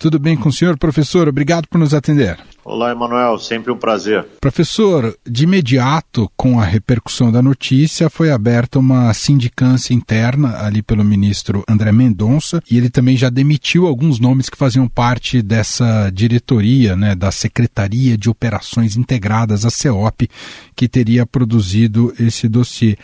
Tudo 0.06 0.20
bem 0.20 0.36
com 0.36 0.50
o 0.50 0.52
senhor, 0.52 0.78
professor? 0.78 1.26
Obrigado 1.26 1.66
por 1.66 1.78
nos 1.78 1.92
atender. 1.92 2.38
Olá, 2.64 2.92
Emanuel, 2.92 3.40
sempre 3.40 3.72
um 3.72 3.76
prazer. 3.76 4.24
Professor, 4.40 5.18
de 5.28 5.42
imediato, 5.42 6.30
com 6.36 6.60
a 6.60 6.64
repercussão 6.64 7.32
da 7.32 7.42
notícia, 7.42 8.08
foi 8.08 8.30
aberta 8.30 8.78
uma 8.78 9.12
sindicância 9.12 9.92
interna 9.92 10.64
ali 10.64 10.80
pelo 10.80 11.02
ministro 11.02 11.64
André 11.68 11.90
Mendonça 11.90 12.62
e 12.70 12.78
ele 12.78 12.88
também 12.88 13.16
já 13.16 13.28
demitiu 13.28 13.84
alguns 13.84 14.20
nomes 14.20 14.48
que 14.48 14.56
faziam 14.56 14.86
parte 14.86 15.42
dessa 15.42 16.08
diretoria, 16.10 16.94
né, 16.94 17.16
da 17.16 17.32
Secretaria 17.32 18.16
de 18.16 18.30
Operações 18.30 18.96
Integradas, 18.96 19.64
a 19.64 19.70
CEOP, 19.70 20.30
que 20.76 20.86
teria 20.86 21.26
produzido 21.26 22.14
esse 22.16 22.48
dossiê 22.48 22.96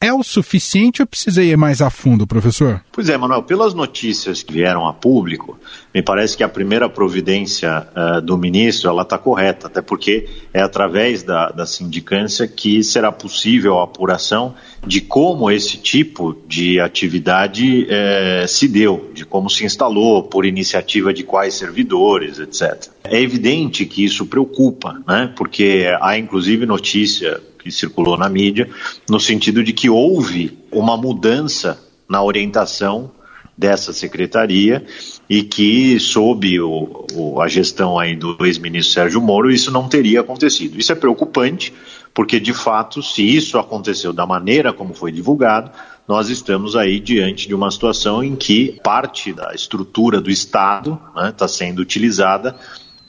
é 0.00 0.12
o 0.12 0.22
suficiente 0.22 1.02
ou 1.02 1.06
precisei 1.06 1.50
ir 1.50 1.56
mais 1.56 1.82
a 1.82 1.90
fundo, 1.90 2.26
professor? 2.26 2.80
Pois 2.92 3.08
é, 3.08 3.16
Manuel, 3.16 3.42
pelas 3.42 3.74
notícias 3.74 4.42
que 4.42 4.52
vieram 4.52 4.86
a 4.86 4.92
público, 4.92 5.58
me 5.92 6.02
parece 6.02 6.36
que 6.36 6.44
a 6.44 6.48
primeira 6.48 6.88
providência 6.88 7.88
uh, 7.96 8.20
do 8.20 8.38
ministro 8.38 8.88
ela 8.88 9.02
está 9.02 9.18
correta, 9.18 9.66
até 9.66 9.82
porque 9.82 10.28
é 10.52 10.60
através 10.60 11.22
da, 11.22 11.50
da 11.50 11.66
sindicância 11.66 12.46
que 12.46 12.82
será 12.84 13.10
possível 13.10 13.78
a 13.78 13.84
apuração 13.84 14.54
de 14.86 15.00
como 15.00 15.50
esse 15.50 15.76
tipo 15.76 16.36
de 16.46 16.80
atividade 16.80 17.86
eh, 17.90 18.46
se 18.48 18.68
deu, 18.68 19.10
de 19.12 19.24
como 19.24 19.50
se 19.50 19.64
instalou, 19.64 20.22
por 20.22 20.46
iniciativa 20.46 21.12
de 21.12 21.24
quais 21.24 21.54
servidores, 21.54 22.38
etc. 22.38 22.88
É 23.04 23.20
evidente 23.20 23.84
que 23.84 24.04
isso 24.04 24.24
preocupa, 24.26 25.00
né? 25.06 25.32
porque 25.36 25.86
há 26.00 26.16
inclusive 26.16 26.64
notícia 26.64 27.40
que 27.68 27.72
circulou 27.72 28.16
na 28.16 28.28
mídia, 28.28 28.68
no 29.08 29.20
sentido 29.20 29.62
de 29.62 29.72
que 29.72 29.90
houve 29.90 30.58
uma 30.72 30.96
mudança 30.96 31.78
na 32.08 32.22
orientação 32.22 33.12
dessa 33.56 33.92
secretaria 33.92 34.86
e 35.28 35.42
que, 35.42 35.98
sob 36.00 36.60
o, 36.60 37.06
o, 37.12 37.42
a 37.42 37.48
gestão 37.48 37.98
aí 37.98 38.16
do 38.16 38.36
ex-ministro 38.46 38.94
Sérgio 38.94 39.20
Moro, 39.20 39.50
isso 39.50 39.70
não 39.70 39.88
teria 39.88 40.20
acontecido. 40.20 40.78
Isso 40.78 40.92
é 40.92 40.94
preocupante, 40.94 41.74
porque, 42.14 42.40
de 42.40 42.54
fato, 42.54 43.02
se 43.02 43.22
isso 43.22 43.58
aconteceu 43.58 44.12
da 44.12 44.24
maneira 44.24 44.72
como 44.72 44.94
foi 44.94 45.12
divulgado, 45.12 45.70
nós 46.06 46.30
estamos 46.30 46.74
aí 46.74 46.98
diante 46.98 47.46
de 47.46 47.54
uma 47.54 47.70
situação 47.70 48.24
em 48.24 48.34
que 48.34 48.80
parte 48.82 49.32
da 49.32 49.52
estrutura 49.52 50.20
do 50.20 50.30
Estado 50.30 50.98
está 51.08 51.22
né, 51.22 51.32
tá 51.32 51.48
sendo 51.48 51.80
utilizada 51.80 52.56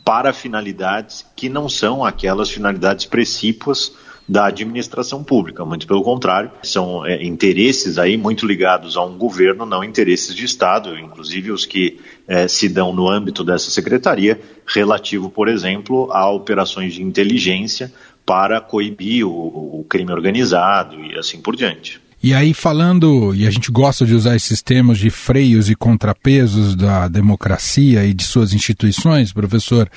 para 0.03 0.33
finalidades 0.33 1.23
que 1.35 1.47
não 1.47 1.69
são 1.69 2.03
aquelas 2.03 2.49
finalidades 2.49 3.05
precípuas 3.05 3.93
da 4.29 4.45
administração 4.45 5.23
pública, 5.23 5.65
muito 5.65 5.87
pelo 5.87 6.03
contrário, 6.03 6.51
são 6.61 7.03
é, 7.03 7.25
interesses 7.25 7.97
aí 7.97 8.15
muito 8.15 8.45
ligados 8.45 8.95
a 8.95 9.03
um 9.03 9.17
governo, 9.17 9.65
não 9.65 9.83
interesses 9.83 10.35
de 10.35 10.45
Estado, 10.45 10.99
inclusive 10.99 11.51
os 11.51 11.65
que 11.65 11.99
é, 12.27 12.47
se 12.47 12.69
dão 12.69 12.93
no 12.93 13.09
âmbito 13.09 13.43
dessa 13.43 13.71
secretaria, 13.71 14.39
relativo, 14.67 15.31
por 15.31 15.47
exemplo, 15.47 16.11
a 16.11 16.29
operações 16.29 16.93
de 16.93 17.01
inteligência 17.01 17.91
para 18.23 18.61
coibir 18.61 19.25
o, 19.25 19.31
o 19.79 19.85
crime 19.89 20.11
organizado 20.11 21.03
e 21.03 21.17
assim 21.17 21.41
por 21.41 21.55
diante. 21.55 21.99
E 22.21 22.33
aí, 22.33 22.53
falando, 22.53 23.33
e 23.33 23.47
a 23.47 23.49
gente 23.49 23.71
gosta 23.71 24.05
de 24.05 24.13
usar 24.13 24.35
esses 24.35 24.61
termos 24.61 24.99
de 24.99 25.09
freios 25.09 25.69
e 25.69 25.75
contrapesos 25.75 26.75
da 26.75 27.07
democracia 27.07 28.05
e 28.05 28.13
de 28.13 28.25
suas 28.25 28.53
instituições, 28.53 29.31
professor, 29.31 29.89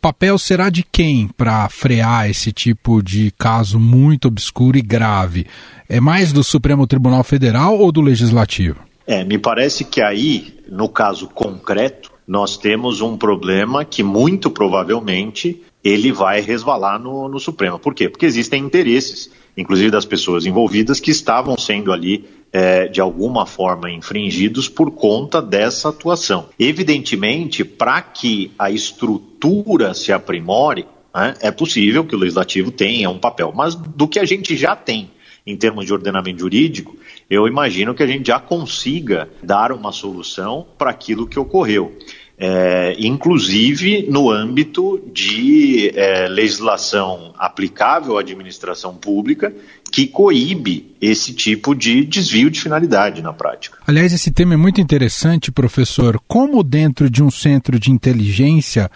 papel 0.00 0.38
será 0.38 0.70
de 0.70 0.82
quem 0.82 1.28
para 1.28 1.68
frear 1.68 2.28
esse 2.30 2.52
tipo 2.52 3.02
de 3.02 3.32
caso 3.38 3.78
muito 3.78 4.28
obscuro 4.28 4.78
e 4.78 4.82
grave? 4.82 5.46
É 5.88 6.00
mais 6.00 6.32
do 6.32 6.44
Supremo 6.44 6.86
Tribunal 6.86 7.24
Federal 7.24 7.78
ou 7.78 7.90
do 7.90 8.00
Legislativo? 8.00 8.80
É, 9.06 9.24
me 9.24 9.38
parece 9.38 9.84
que 9.84 10.02
aí, 10.02 10.54
no 10.70 10.88
caso 10.88 11.28
concreto, 11.28 12.10
nós 12.26 12.56
temos 12.56 13.00
um 13.00 13.16
problema 13.16 13.84
que 13.84 14.02
muito 14.02 14.50
provavelmente 14.50 15.62
ele 15.82 16.12
vai 16.12 16.40
resvalar 16.40 16.98
no, 16.98 17.28
no 17.28 17.40
Supremo. 17.40 17.78
Por 17.78 17.94
quê? 17.94 18.08
Porque 18.08 18.26
existem 18.26 18.62
interesses 18.62 19.30
inclusive 19.58 19.90
das 19.90 20.04
pessoas 20.04 20.46
envolvidas, 20.46 21.00
que 21.00 21.10
estavam 21.10 21.58
sendo 21.58 21.92
ali 21.92 22.24
é, 22.52 22.88
de 22.88 23.00
alguma 23.00 23.46
forma 23.46 23.90
infringidos 23.90 24.68
por 24.68 24.90
conta 24.90 25.40
dessa 25.42 25.88
atuação. 25.90 26.48
Evidentemente, 26.58 27.64
para 27.64 28.00
que 28.02 28.50
a 28.58 28.70
estrutura 28.70 29.94
se 29.94 30.12
aprimore, 30.12 30.86
né, 31.14 31.34
é 31.40 31.50
possível 31.50 32.04
que 32.04 32.14
o 32.14 32.18
legislativo 32.18 32.70
tenha 32.70 33.10
um 33.10 33.18
papel, 33.18 33.52
mas 33.54 33.74
do 33.74 34.08
que 34.08 34.18
a 34.18 34.24
gente 34.24 34.56
já 34.56 34.74
tem 34.74 35.10
em 35.46 35.56
termos 35.56 35.86
de 35.86 35.92
ordenamento 35.92 36.40
jurídico, 36.40 36.96
eu 37.30 37.46
imagino 37.46 37.94
que 37.94 38.02
a 38.02 38.06
gente 38.06 38.26
já 38.26 38.38
consiga 38.38 39.30
dar 39.42 39.72
uma 39.72 39.92
solução 39.92 40.66
para 40.76 40.90
aquilo 40.90 41.26
que 41.26 41.38
ocorreu 41.38 41.96
é, 42.38 42.94
inclusive 42.98 44.06
no 44.08 44.30
âmbito 44.30 45.02
de 45.12 45.90
é, 45.94 46.28
legislação 46.28 47.34
aplicável 47.36 48.16
à 48.16 48.20
administração 48.20 48.94
pública 48.94 49.52
que 49.90 50.06
coíbe 50.06 50.94
esse 51.00 51.32
tipo 51.32 51.74
de 51.74 52.04
desvio 52.04 52.50
de 52.50 52.60
finalidade 52.60 53.22
na 53.22 53.32
prática. 53.32 53.78
Aliás, 53.86 54.12
esse 54.12 54.30
tema 54.30 54.54
é 54.54 54.56
muito 54.56 54.80
interessante, 54.80 55.50
professor. 55.50 56.20
Como 56.28 56.62
dentro 56.62 57.10
de 57.10 57.22
um 57.22 57.30
centro 57.30 57.78
de 57.78 57.90
inteligência 57.90 58.90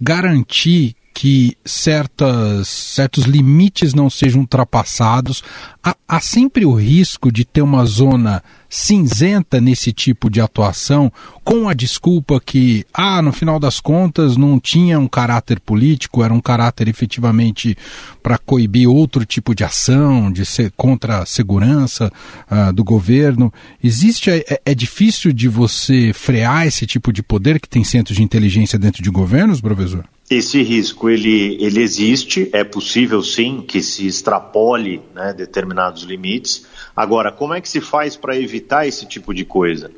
garantir 0.00 0.96
que 1.18 1.56
certas, 1.64 2.68
certos 2.68 3.24
limites 3.24 3.92
não 3.92 4.08
sejam 4.08 4.42
ultrapassados. 4.42 5.42
Há, 5.82 5.96
há, 6.08 6.20
sempre 6.20 6.66
o 6.66 6.74
risco 6.74 7.30
de 7.30 7.44
ter 7.44 7.62
uma 7.62 7.84
zona 7.84 8.42
cinzenta 8.68 9.60
nesse 9.60 9.92
tipo 9.92 10.28
de 10.28 10.40
atuação, 10.40 11.10
com 11.42 11.68
a 11.68 11.74
desculpa 11.74 12.40
que, 12.40 12.84
ah, 12.92 13.22
no 13.22 13.32
final 13.32 13.58
das 13.58 13.80
contas 13.80 14.36
não 14.36 14.60
tinha 14.60 14.98
um 14.98 15.08
caráter 15.08 15.58
político, 15.60 16.22
era 16.22 16.34
um 16.34 16.40
caráter 16.40 16.88
efetivamente 16.88 17.76
para 18.22 18.36
coibir 18.36 18.88
outro 18.88 19.24
tipo 19.24 19.54
de 19.54 19.64
ação, 19.64 20.30
de 20.30 20.44
ser 20.44 20.72
contra 20.76 21.20
a 21.20 21.26
segurança 21.26 22.12
uh, 22.50 22.72
do 22.72 22.84
governo. 22.84 23.52
Existe, 23.82 24.30
é, 24.30 24.60
é 24.64 24.74
difícil 24.74 25.32
de 25.32 25.48
você 25.48 26.12
frear 26.12 26.66
esse 26.66 26.86
tipo 26.86 27.12
de 27.12 27.22
poder 27.22 27.58
que 27.58 27.68
tem 27.68 27.84
centros 27.84 28.16
de 28.16 28.22
inteligência 28.22 28.78
dentro 28.78 29.02
de 29.02 29.10
governos, 29.10 29.60
professor? 29.60 30.04
Esse 30.30 30.62
risco 30.62 31.08
ele, 31.08 31.56
ele 31.58 31.80
existe, 31.80 32.50
é 32.52 32.62
possível 32.62 33.22
sim 33.22 33.64
que 33.66 33.80
se 33.80 34.06
extrapole 34.06 35.00
né, 35.14 35.32
determinados 35.68 36.02
limites. 36.02 36.66
Agora, 36.96 37.30
como 37.30 37.54
é 37.54 37.60
que 37.60 37.68
se 37.68 37.80
faz 37.80 38.16
para 38.16 38.36
evitar 38.36 38.86
esse 38.86 39.06
tipo 39.06 39.34
de 39.34 39.44
coisa? 39.44 39.90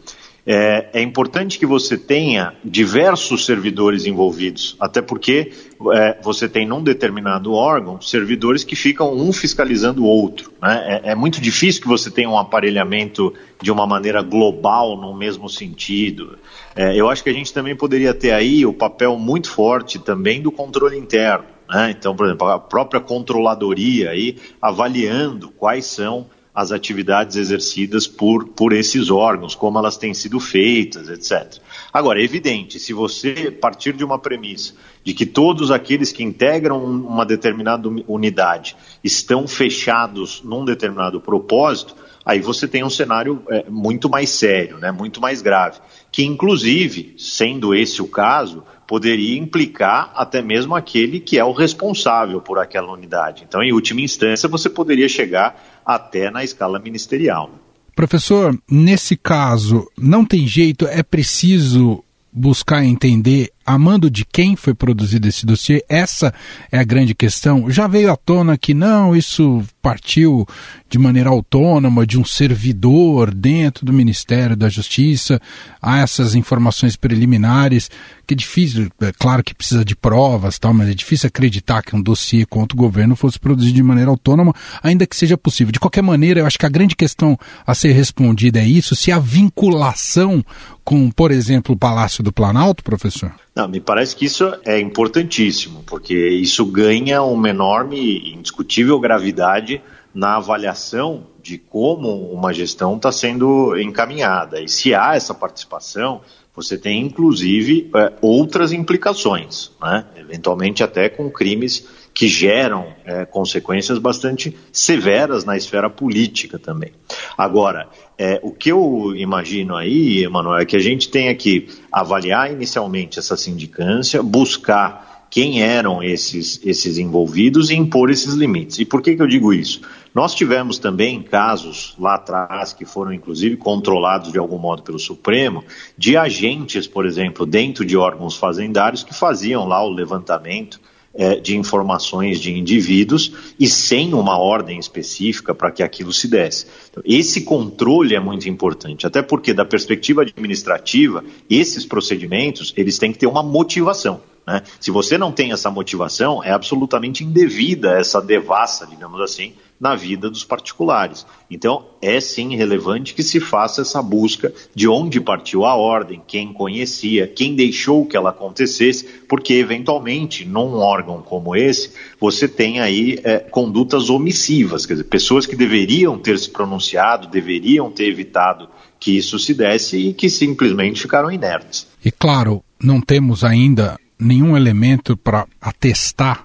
É, 0.47 0.89
é, 0.95 1.03
importante 1.03 1.59
que 1.59 1.67
você 1.67 1.99
tenha 1.99 2.55
diversos 2.65 3.45
servidores 3.45 4.07
envolvidos, 4.07 4.75
até 4.81 5.03
porque 5.03 5.53
é, 5.93 6.19
você 6.23 6.49
tem 6.49 6.67
num 6.67 6.83
determinado 6.83 7.53
órgão 7.53 8.01
servidores 8.01 8.65
que 8.65 8.75
ficam 8.75 9.15
um 9.15 9.35
fiscalizando 9.35 10.03
o 10.03 10.07
outro. 10.07 10.51
Né? 10.61 11.03
É, 11.05 11.11
é, 11.11 11.15
muito 11.15 11.43
difícil 11.43 11.83
que 11.83 11.87
você 11.87 12.11
tenha 12.11 12.29
um 12.29 12.39
aparelhamento 12.39 13.35
de 13.61 13.71
uma 13.71 13.87
maneira 13.87 14.23
global 14.23 14.97
no 14.97 15.15
mesmo 15.15 15.47
sentido. 15.49 16.39
É, 16.75 16.97
eu 16.97 17.11
acho 17.11 17.23
que 17.23 17.29
a 17.29 17.35
gente 17.35 17.53
também 17.53 17.77
poderia 17.77 18.15
ter 18.15 18.33
aí 18.33 18.65
o 18.65 18.73
papel 18.73 19.19
muito 19.19 19.51
forte 19.51 19.99
também 19.99 20.41
do 20.41 20.51
controle 20.51 20.97
interno. 20.97 21.45
Né? 21.71 21.93
Então, 21.93 22.17
por 22.17 22.27
exemplo, 22.27 22.49
a 22.49 22.59
própria 22.59 23.01
controladoria 23.01 24.11
aí 24.11 24.37
avaliando 24.61 25.51
quais 25.51 25.87
são 25.87 26.27
as 26.53 26.73
atividades 26.73 27.37
exercidas 27.37 28.09
por, 28.09 28.49
por 28.49 28.73
esses 28.73 29.09
órgãos, 29.09 29.55
como 29.55 29.79
elas 29.79 29.97
têm 29.97 30.13
sido 30.13 30.41
feitas, 30.41 31.09
etc. 31.09 31.63
Agora, 31.93 32.21
é 32.21 32.25
evidente, 32.25 32.81
se 32.81 32.93
você 32.93 33.53
partir 33.53 33.93
de 33.93 34.05
uma 34.05 34.19
premissa 34.19 34.75
de 35.05 35.15
que 35.15 35.25
todos 35.25 35.71
aqueles 35.71 36.11
que 36.11 36.25
integram 36.25 36.85
uma 36.85 37.25
determinada 37.25 37.89
unidade 38.09 38.77
estão 39.03 39.47
fechados 39.47 40.43
num 40.43 40.65
determinado 40.65 41.21
propósito, 41.21 41.95
aí 42.25 42.41
você 42.41 42.67
tem 42.67 42.83
um 42.83 42.91
cenário 42.91 43.43
é, 43.49 43.65
muito 43.71 44.11
mais 44.11 44.31
sério, 44.31 44.77
né, 44.79 44.91
muito 44.91 45.21
mais 45.21 45.41
grave, 45.41 45.79
que 46.11 46.25
inclusive, 46.25 47.15
sendo 47.17 47.75
esse 47.75 48.03
o 48.03 48.09
caso, 48.09 48.65
poderia 48.91 49.39
implicar 49.39 50.11
até 50.17 50.43
mesmo 50.43 50.75
aquele 50.75 51.21
que 51.21 51.39
é 51.39 51.45
o 51.45 51.53
responsável 51.53 52.41
por 52.41 52.59
aquela 52.59 52.93
unidade. 52.93 53.45
Então, 53.49 53.63
em 53.63 53.73
última 53.73 54.01
instância, 54.01 54.49
você 54.49 54.69
poderia 54.69 55.09
chegar 55.09 55.81
até 55.87 56.29
na 56.29 56.43
escala 56.43 56.81
ministerial. 56.81 57.53
Professor, 57.95 58.53
nesse 58.69 59.17
caso, 59.17 59.89
não 59.97 60.25
tem 60.25 60.45
jeito, 60.45 60.89
é 60.89 61.05
preciso 61.05 62.03
buscar 62.33 62.85
entender 62.85 63.53
a 63.65 63.79
mando 63.79 64.11
de 64.11 64.25
quem 64.25 64.57
foi 64.57 64.75
produzido 64.75 65.29
esse 65.29 65.47
dossiê? 65.47 65.85
Essa 65.89 66.35
é 66.73 66.77
a 66.77 66.85
grande 66.85 67.15
questão. 67.15 67.71
Já 67.71 67.87
veio 67.87 68.11
à 68.11 68.17
tona 68.17 68.59
que 68.59 68.75
não, 68.75 69.15
isso 69.15 69.63
partiu 69.81 70.45
de 70.91 70.99
maneira 70.99 71.31
autônoma 71.31 72.05
de 72.05 72.19
um 72.19 72.25
servidor 72.25 73.33
dentro 73.33 73.87
do 73.87 73.93
Ministério 73.93 74.57
da 74.57 74.69
Justiça. 74.69 75.41
Há 75.81 75.99
essas 75.99 76.35
informações 76.35 76.97
preliminares 76.97 77.89
que 78.27 78.35
é 78.35 78.37
difícil, 78.37 78.89
é 79.01 79.13
claro 79.13 79.43
que 79.43 79.55
precisa 79.55 79.85
de 79.85 79.95
provas, 79.95 80.59
tal, 80.59 80.75
mas 80.75 80.89
é 80.89 80.95
difícil 80.95 81.29
acreditar 81.29 81.83
que 81.83 81.95
um 81.95 82.03
dossiê 82.03 82.45
contra 82.45 82.77
o 82.77 82.81
governo 82.81 83.17
fosse 83.17 83.39
produzido 83.39 83.75
de 83.75 83.83
maneira 83.83 84.11
autônoma, 84.11 84.53
ainda 84.83 85.07
que 85.07 85.17
seja 85.17 85.37
possível. 85.37 85.73
De 85.73 85.81
qualquer 85.81 86.03
maneira, 86.03 86.41
eu 86.41 86.47
acho 86.47 86.59
que 86.59 86.67
a 86.67 86.69
grande 86.69 86.97
questão 86.97 87.39
a 87.67 87.75
ser 87.75 87.93
respondida 87.93 88.59
é 88.59 88.67
isso, 88.67 88.97
se 88.97 89.11
a 89.13 89.19
vinculação 89.19 90.45
com, 90.85 91.09
por 91.11 91.31
exemplo, 91.31 91.75
o 91.75 91.79
Palácio 91.79 92.23
do 92.23 92.33
Planalto, 92.33 92.83
professor? 92.83 93.33
Não, 93.55 93.69
me 93.69 93.81
parece 93.81 94.17
que 94.17 94.25
isso 94.25 94.53
é 94.65 94.81
importantíssimo, 94.81 95.85
porque 95.87 96.15
isso 96.15 96.65
ganha 96.67 97.23
uma 97.23 97.49
enorme 97.49 98.33
indiscutível 98.35 98.99
gravidade 98.99 99.81
na 100.15 100.37
avaliação 100.37 101.27
de 101.43 101.59
como 101.59 102.33
uma 102.33 102.53
gestão 102.53 102.97
está 102.97 103.13
sendo 103.13 103.79
encaminhada. 103.79 104.61
E 104.61 104.69
se 104.69 104.95
há 104.95 105.15
essa 105.15 105.35
participação, 105.35 106.21
você 106.55 106.77
tem 106.77 107.01
inclusive 107.01 107.91
é, 107.95 108.13
outras 108.21 108.73
implicações, 108.73 109.71
né? 109.81 110.05
eventualmente 110.17 110.83
até 110.83 111.09
com 111.09 111.31
crimes 111.31 111.89
que 112.13 112.29
geram 112.29 112.89
é, 113.05 113.25
consequências 113.25 113.99
bastante 113.99 114.57
severas 114.73 115.45
na 115.45 115.57
esfera 115.57 115.89
política 115.89 116.59
também. 116.59 116.93
Agora, 117.39 117.89
é, 118.19 118.39
o 118.43 118.51
que 118.51 118.71
eu 118.71 119.15
imagino 119.17 119.77
aí, 119.77 120.25
Emanuel, 120.25 120.59
é 120.59 120.67
que 120.67 120.77
a 120.77 120.81
gente 120.81 121.09
tenha 121.09 121.35
que 121.35 121.69
avaliar 121.91 122.53
inicialmente 122.53 123.19
essa 123.19 123.37
sindicância, 123.37 124.23
buscar 124.23 125.10
quem 125.31 125.63
eram 125.63 126.03
esses, 126.03 126.61
esses 126.65 126.99
envolvidos 126.99 127.71
e 127.71 127.77
impor 127.77 128.11
esses 128.11 128.35
limites. 128.35 128.81
E 128.81 128.85
por 128.85 129.01
que, 129.01 129.15
que 129.15 129.23
eu 129.23 129.29
digo 129.29 129.53
isso? 129.53 129.81
Nós 130.13 130.35
tivemos 130.35 130.79
também 130.79 131.23
casos 131.23 131.95
lá 131.99 132.17
atrás, 132.17 132.73
que 132.73 132.85
foram 132.85 133.13
inclusive 133.13 133.57
controlados 133.57 134.33
de 134.33 134.39
algum 134.39 134.59
modo 134.59 134.83
pelo 134.83 134.99
Supremo, 134.99 135.65
de 135.97 136.17
agentes, 136.17 136.89
por 136.89 137.07
exemplo, 137.07 137.47
dentro 137.47 137.85
de 137.85 137.97
órgãos 137.97 138.37
fazendários 138.37 139.05
que 139.05 139.15
faziam 139.15 139.69
lá 139.69 139.85
o 139.85 139.89
levantamento 139.89 140.81
é, 141.15 141.37
de 141.37 141.57
informações 141.57 142.41
de 142.41 142.57
indivíduos 142.57 143.33
e 143.59 143.69
sem 143.69 144.15
uma 144.15 144.39
ordem 144.39 144.79
específica 144.79 145.55
para 145.55 145.71
que 145.71 145.83
aquilo 145.83 146.13
se 146.13 146.29
desse. 146.29 146.67
Então, 146.91 147.03
esse 147.07 147.43
controle 147.43 148.15
é 148.15 148.21
muito 148.21 148.49
importante, 148.49 149.07
até 149.07 149.23
porque 149.23 149.53
da 149.53 149.65
perspectiva 149.65 150.23
administrativa, 150.23 151.25
esses 151.49 151.85
procedimentos 151.85 152.73
eles 152.77 152.99
têm 152.99 153.13
que 153.13 153.19
ter 153.19 153.27
uma 153.27 153.43
motivação. 153.43 154.21
Né? 154.51 154.63
Se 154.81 154.91
você 154.91 155.17
não 155.17 155.31
tem 155.31 155.53
essa 155.53 155.71
motivação, 155.71 156.43
é 156.43 156.51
absolutamente 156.51 157.23
indevida 157.23 157.93
essa 157.93 158.21
devassa, 158.21 158.85
digamos 158.85 159.21
assim, 159.21 159.53
na 159.79 159.95
vida 159.95 160.29
dos 160.29 160.43
particulares. 160.43 161.25
Então, 161.49 161.87
é 162.03 162.21
sim 162.21 162.57
relevante 162.57 163.15
que 163.15 163.23
se 163.23 163.39
faça 163.39 163.83
essa 163.83 164.03
busca 164.03 164.53
de 164.75 164.89
onde 164.89 165.21
partiu 165.21 165.65
a 165.65 165.77
ordem, 165.77 166.21
quem 166.27 166.53
conhecia, 166.53 167.29
quem 167.29 167.55
deixou 167.55 168.05
que 168.05 168.17
ela 168.17 168.31
acontecesse, 168.31 169.05
porque 169.29 169.55
eventualmente, 169.55 170.45
num 170.45 170.75
órgão 170.75 171.23
como 171.23 171.55
esse, 171.55 171.93
você 172.19 172.49
tem 172.49 172.81
aí 172.81 173.21
é, 173.23 173.39
condutas 173.39 174.11
omissivas, 174.11 174.85
quer 174.85 174.95
dizer, 174.95 175.05
pessoas 175.05 175.47
que 175.47 175.55
deveriam 175.55 176.19
ter 176.19 176.37
se 176.41 176.51
pronunciado, 176.51 177.29
deveriam 177.29 177.89
ter 177.89 178.09
evitado 178.09 178.69
que 178.99 179.17
isso 179.17 179.39
se 179.39 179.55
desse 179.55 179.97
e 179.97 180.13
que 180.13 180.29
simplesmente 180.29 181.01
ficaram 181.01 181.31
inertes. 181.31 181.87
E 182.05 182.11
claro, 182.11 182.63
não 182.83 183.01
temos 183.01 183.45
ainda 183.45 183.97
nenhum 184.21 184.57
elemento 184.57 185.17
para 185.17 185.47
atestar 185.61 186.45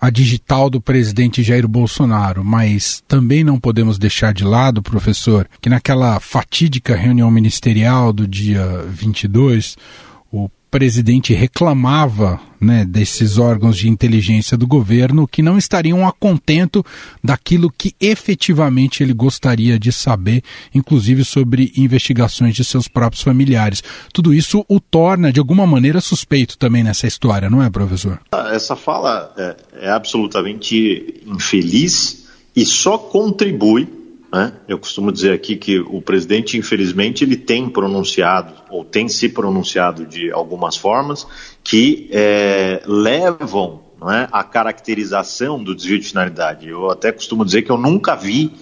a 0.00 0.10
digital 0.10 0.68
do 0.68 0.80
presidente 0.80 1.44
Jair 1.44 1.68
Bolsonaro, 1.68 2.44
mas 2.44 3.04
também 3.06 3.44
não 3.44 3.60
podemos 3.60 3.98
deixar 3.98 4.34
de 4.34 4.42
lado, 4.42 4.82
professor, 4.82 5.48
que 5.60 5.70
naquela 5.70 6.18
fatídica 6.18 6.96
reunião 6.96 7.30
ministerial 7.30 8.12
do 8.12 8.26
dia 8.26 8.84
22, 8.88 9.76
o 9.76 10.11
presidente 10.72 11.34
reclamava 11.34 12.40
né, 12.58 12.82
desses 12.86 13.36
órgãos 13.36 13.76
de 13.76 13.90
inteligência 13.90 14.56
do 14.56 14.66
governo 14.66 15.28
que 15.28 15.42
não 15.42 15.58
estariam 15.58 16.08
a 16.08 16.12
contento 16.12 16.82
daquilo 17.22 17.70
que 17.70 17.94
efetivamente 18.00 19.02
ele 19.02 19.12
gostaria 19.12 19.78
de 19.78 19.92
saber, 19.92 20.42
inclusive 20.74 21.26
sobre 21.26 21.74
investigações 21.76 22.54
de 22.54 22.64
seus 22.64 22.88
próprios 22.88 23.22
familiares. 23.22 23.84
Tudo 24.14 24.32
isso 24.32 24.64
o 24.66 24.80
torna, 24.80 25.30
de 25.30 25.38
alguma 25.38 25.66
maneira, 25.66 26.00
suspeito 26.00 26.56
também 26.56 26.82
nessa 26.82 27.06
história, 27.06 27.50
não 27.50 27.62
é, 27.62 27.68
professor? 27.68 28.18
Essa 28.50 28.74
fala 28.74 29.30
é, 29.36 29.56
é 29.88 29.90
absolutamente 29.90 31.22
infeliz 31.26 32.28
e 32.56 32.64
só 32.64 32.96
contribui 32.96 34.01
né? 34.32 34.54
Eu 34.66 34.78
costumo 34.78 35.12
dizer 35.12 35.32
aqui 35.32 35.56
que 35.56 35.78
o 35.78 36.00
presidente, 36.00 36.56
infelizmente, 36.56 37.22
ele 37.22 37.36
tem 37.36 37.68
pronunciado, 37.68 38.54
ou 38.70 38.82
tem 38.82 39.06
se 39.06 39.28
pronunciado 39.28 40.06
de 40.06 40.32
algumas 40.32 40.74
formas, 40.74 41.26
que 41.62 42.08
é, 42.10 42.82
levam 42.86 43.82
é, 44.02 44.26
a 44.32 44.42
caracterização 44.42 45.62
do 45.62 45.74
desvio 45.74 45.98
de 45.98 46.08
finalidade. 46.08 46.66
Eu 46.66 46.90
até 46.90 47.12
costumo 47.12 47.44
dizer 47.44 47.60
que 47.60 47.70
eu 47.70 47.76
nunca 47.76 48.16
vi 48.16 48.52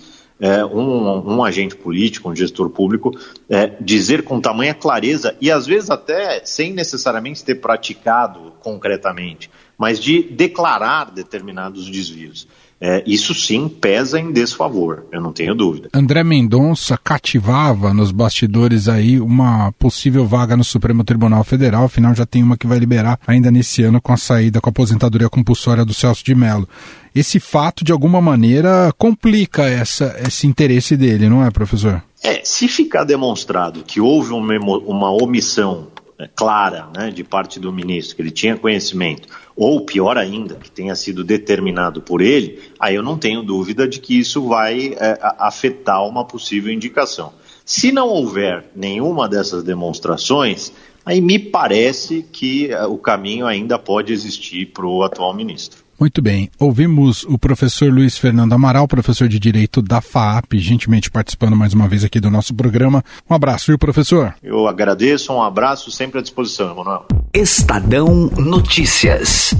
é, 0.40 0.64
um, 0.64 1.36
um, 1.36 1.44
agente 1.44 1.76
político, 1.76 2.30
um 2.30 2.34
gestor 2.34 2.70
público, 2.70 3.12
é, 3.48 3.68
dizer 3.80 4.24
com 4.24 4.40
tamanha 4.40 4.74
clareza, 4.74 5.36
e 5.40 5.50
às 5.50 5.66
vezes 5.66 5.90
até 5.90 6.42
sem 6.44 6.72
necessariamente 6.72 7.44
ter 7.44 7.56
praticado 7.56 8.54
concretamente, 8.60 9.50
mas 9.80 9.98
de 9.98 10.22
declarar 10.22 11.10
determinados 11.10 11.88
desvios 11.88 12.46
é, 12.80 13.02
isso 13.06 13.34
sim 13.34 13.68
pesa 13.68 14.18
em 14.18 14.32
desfavor, 14.32 15.04
eu 15.12 15.20
não 15.20 15.32
tenho 15.34 15.54
dúvida. 15.54 15.90
André 15.92 16.24
Mendonça 16.24 16.96
cativava 16.96 17.92
nos 17.92 18.10
bastidores 18.10 18.88
aí 18.88 19.20
uma 19.20 19.70
possível 19.72 20.26
vaga 20.26 20.56
no 20.56 20.64
Supremo 20.64 21.04
Tribunal 21.04 21.44
Federal, 21.44 21.84
afinal 21.84 22.14
já 22.14 22.24
tem 22.24 22.42
uma 22.42 22.56
que 22.56 22.66
vai 22.66 22.78
liberar 22.78 23.20
ainda 23.26 23.50
nesse 23.50 23.82
ano 23.82 24.00
com 24.00 24.14
a 24.14 24.16
saída 24.16 24.62
com 24.62 24.70
a 24.70 24.72
aposentadoria 24.72 25.28
compulsória 25.28 25.84
do 25.84 25.92
Celso 25.92 26.24
de 26.24 26.34
Mello. 26.34 26.66
Esse 27.14 27.38
fato, 27.38 27.84
de 27.84 27.92
alguma 27.92 28.20
maneira, 28.20 28.94
complica 28.96 29.68
essa, 29.68 30.16
esse 30.26 30.46
interesse 30.46 30.96
dele, 30.96 31.28
não 31.28 31.44
é, 31.44 31.50
professor? 31.50 32.02
É, 32.22 32.40
se 32.44 32.66
ficar 32.66 33.04
demonstrado 33.04 33.82
que 33.82 34.00
houve 34.00 34.32
uma, 34.32 34.56
uma 34.58 35.10
omissão 35.10 35.88
clara 36.28 36.88
né, 36.96 37.10
de 37.10 37.24
parte 37.24 37.58
do 37.58 37.72
ministro, 37.72 38.16
que 38.16 38.22
ele 38.22 38.30
tinha 38.30 38.56
conhecimento, 38.56 39.28
ou 39.56 39.84
pior 39.84 40.16
ainda, 40.16 40.56
que 40.56 40.70
tenha 40.70 40.94
sido 40.94 41.22
determinado 41.22 42.00
por 42.00 42.20
ele, 42.20 42.60
aí 42.78 42.94
eu 42.94 43.02
não 43.02 43.18
tenho 43.18 43.42
dúvida 43.42 43.86
de 43.86 44.00
que 44.00 44.18
isso 44.18 44.48
vai 44.48 44.94
é, 44.98 45.18
afetar 45.38 46.06
uma 46.06 46.24
possível 46.24 46.72
indicação. 46.72 47.32
Se 47.64 47.92
não 47.92 48.08
houver 48.08 48.64
nenhuma 48.74 49.28
dessas 49.28 49.62
demonstrações, 49.62 50.72
aí 51.04 51.20
me 51.20 51.38
parece 51.38 52.22
que 52.32 52.72
é, 52.72 52.84
o 52.84 52.98
caminho 52.98 53.46
ainda 53.46 53.78
pode 53.78 54.12
existir 54.12 54.66
para 54.66 54.86
o 54.86 55.02
atual 55.02 55.34
ministro. 55.34 55.89
Muito 56.00 56.22
bem. 56.22 56.50
Ouvimos 56.58 57.24
o 57.24 57.36
professor 57.36 57.92
Luiz 57.92 58.16
Fernando 58.16 58.54
Amaral, 58.54 58.88
professor 58.88 59.28
de 59.28 59.38
Direito 59.38 59.82
da 59.82 60.00
FAAP, 60.00 60.54
gentilmente 60.54 61.10
participando 61.10 61.54
mais 61.54 61.74
uma 61.74 61.86
vez 61.86 62.02
aqui 62.04 62.18
do 62.18 62.30
nosso 62.30 62.54
programa. 62.54 63.04
Um 63.28 63.34
abraço, 63.34 63.66
viu, 63.66 63.78
professor? 63.78 64.34
Eu 64.42 64.66
agradeço, 64.66 65.30
um 65.30 65.42
abraço 65.42 65.90
sempre 65.90 66.18
à 66.18 66.22
disposição, 66.22 66.70
Emanuel. 66.70 67.04
Estadão 67.34 68.30
Notícias. 68.38 69.54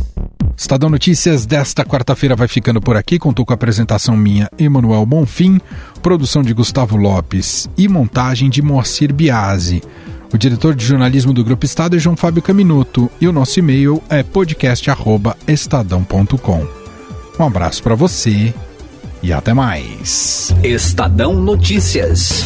Estadão 0.57 0.89
Notícias 0.89 1.45
desta 1.45 1.85
quarta-feira 1.85 2.35
vai 2.35 2.49
ficando 2.49 2.81
por 2.81 2.97
aqui. 2.97 3.19
Contou 3.19 3.45
com 3.45 3.53
a 3.53 3.55
apresentação 3.55 4.17
minha, 4.17 4.49
Emanuel 4.59 5.05
Bonfim, 5.05 5.61
produção 6.01 6.43
de 6.43 6.55
Gustavo 6.55 6.97
Lopes 6.97 7.69
e 7.77 7.87
montagem 7.87 8.49
de 8.49 8.63
Moacir 8.63 9.13
Biasi. 9.13 9.83
O 10.33 10.39
diretor 10.39 10.75
de 10.75 10.85
jornalismo 10.85 11.33
do 11.33 11.43
Grupo 11.43 11.67
Estado 11.67 11.97
é 11.97 11.99
João 11.99 12.17
Fábio 12.17 12.41
Caminuto 12.41 13.11
e 13.21 13.27
o 13.27 13.33
nosso 13.33 13.59
e-mail 13.59 14.01
é 14.09 14.23
podcast@estadão.com. 14.23 16.67
Um 17.39 17.45
abraço 17.45 17.83
para 17.83 17.95
você 17.95 18.55
e 19.23 19.31
até 19.33 19.53
mais. 19.53 20.55
Estadão 20.63 21.35
Notícias. 21.35 22.45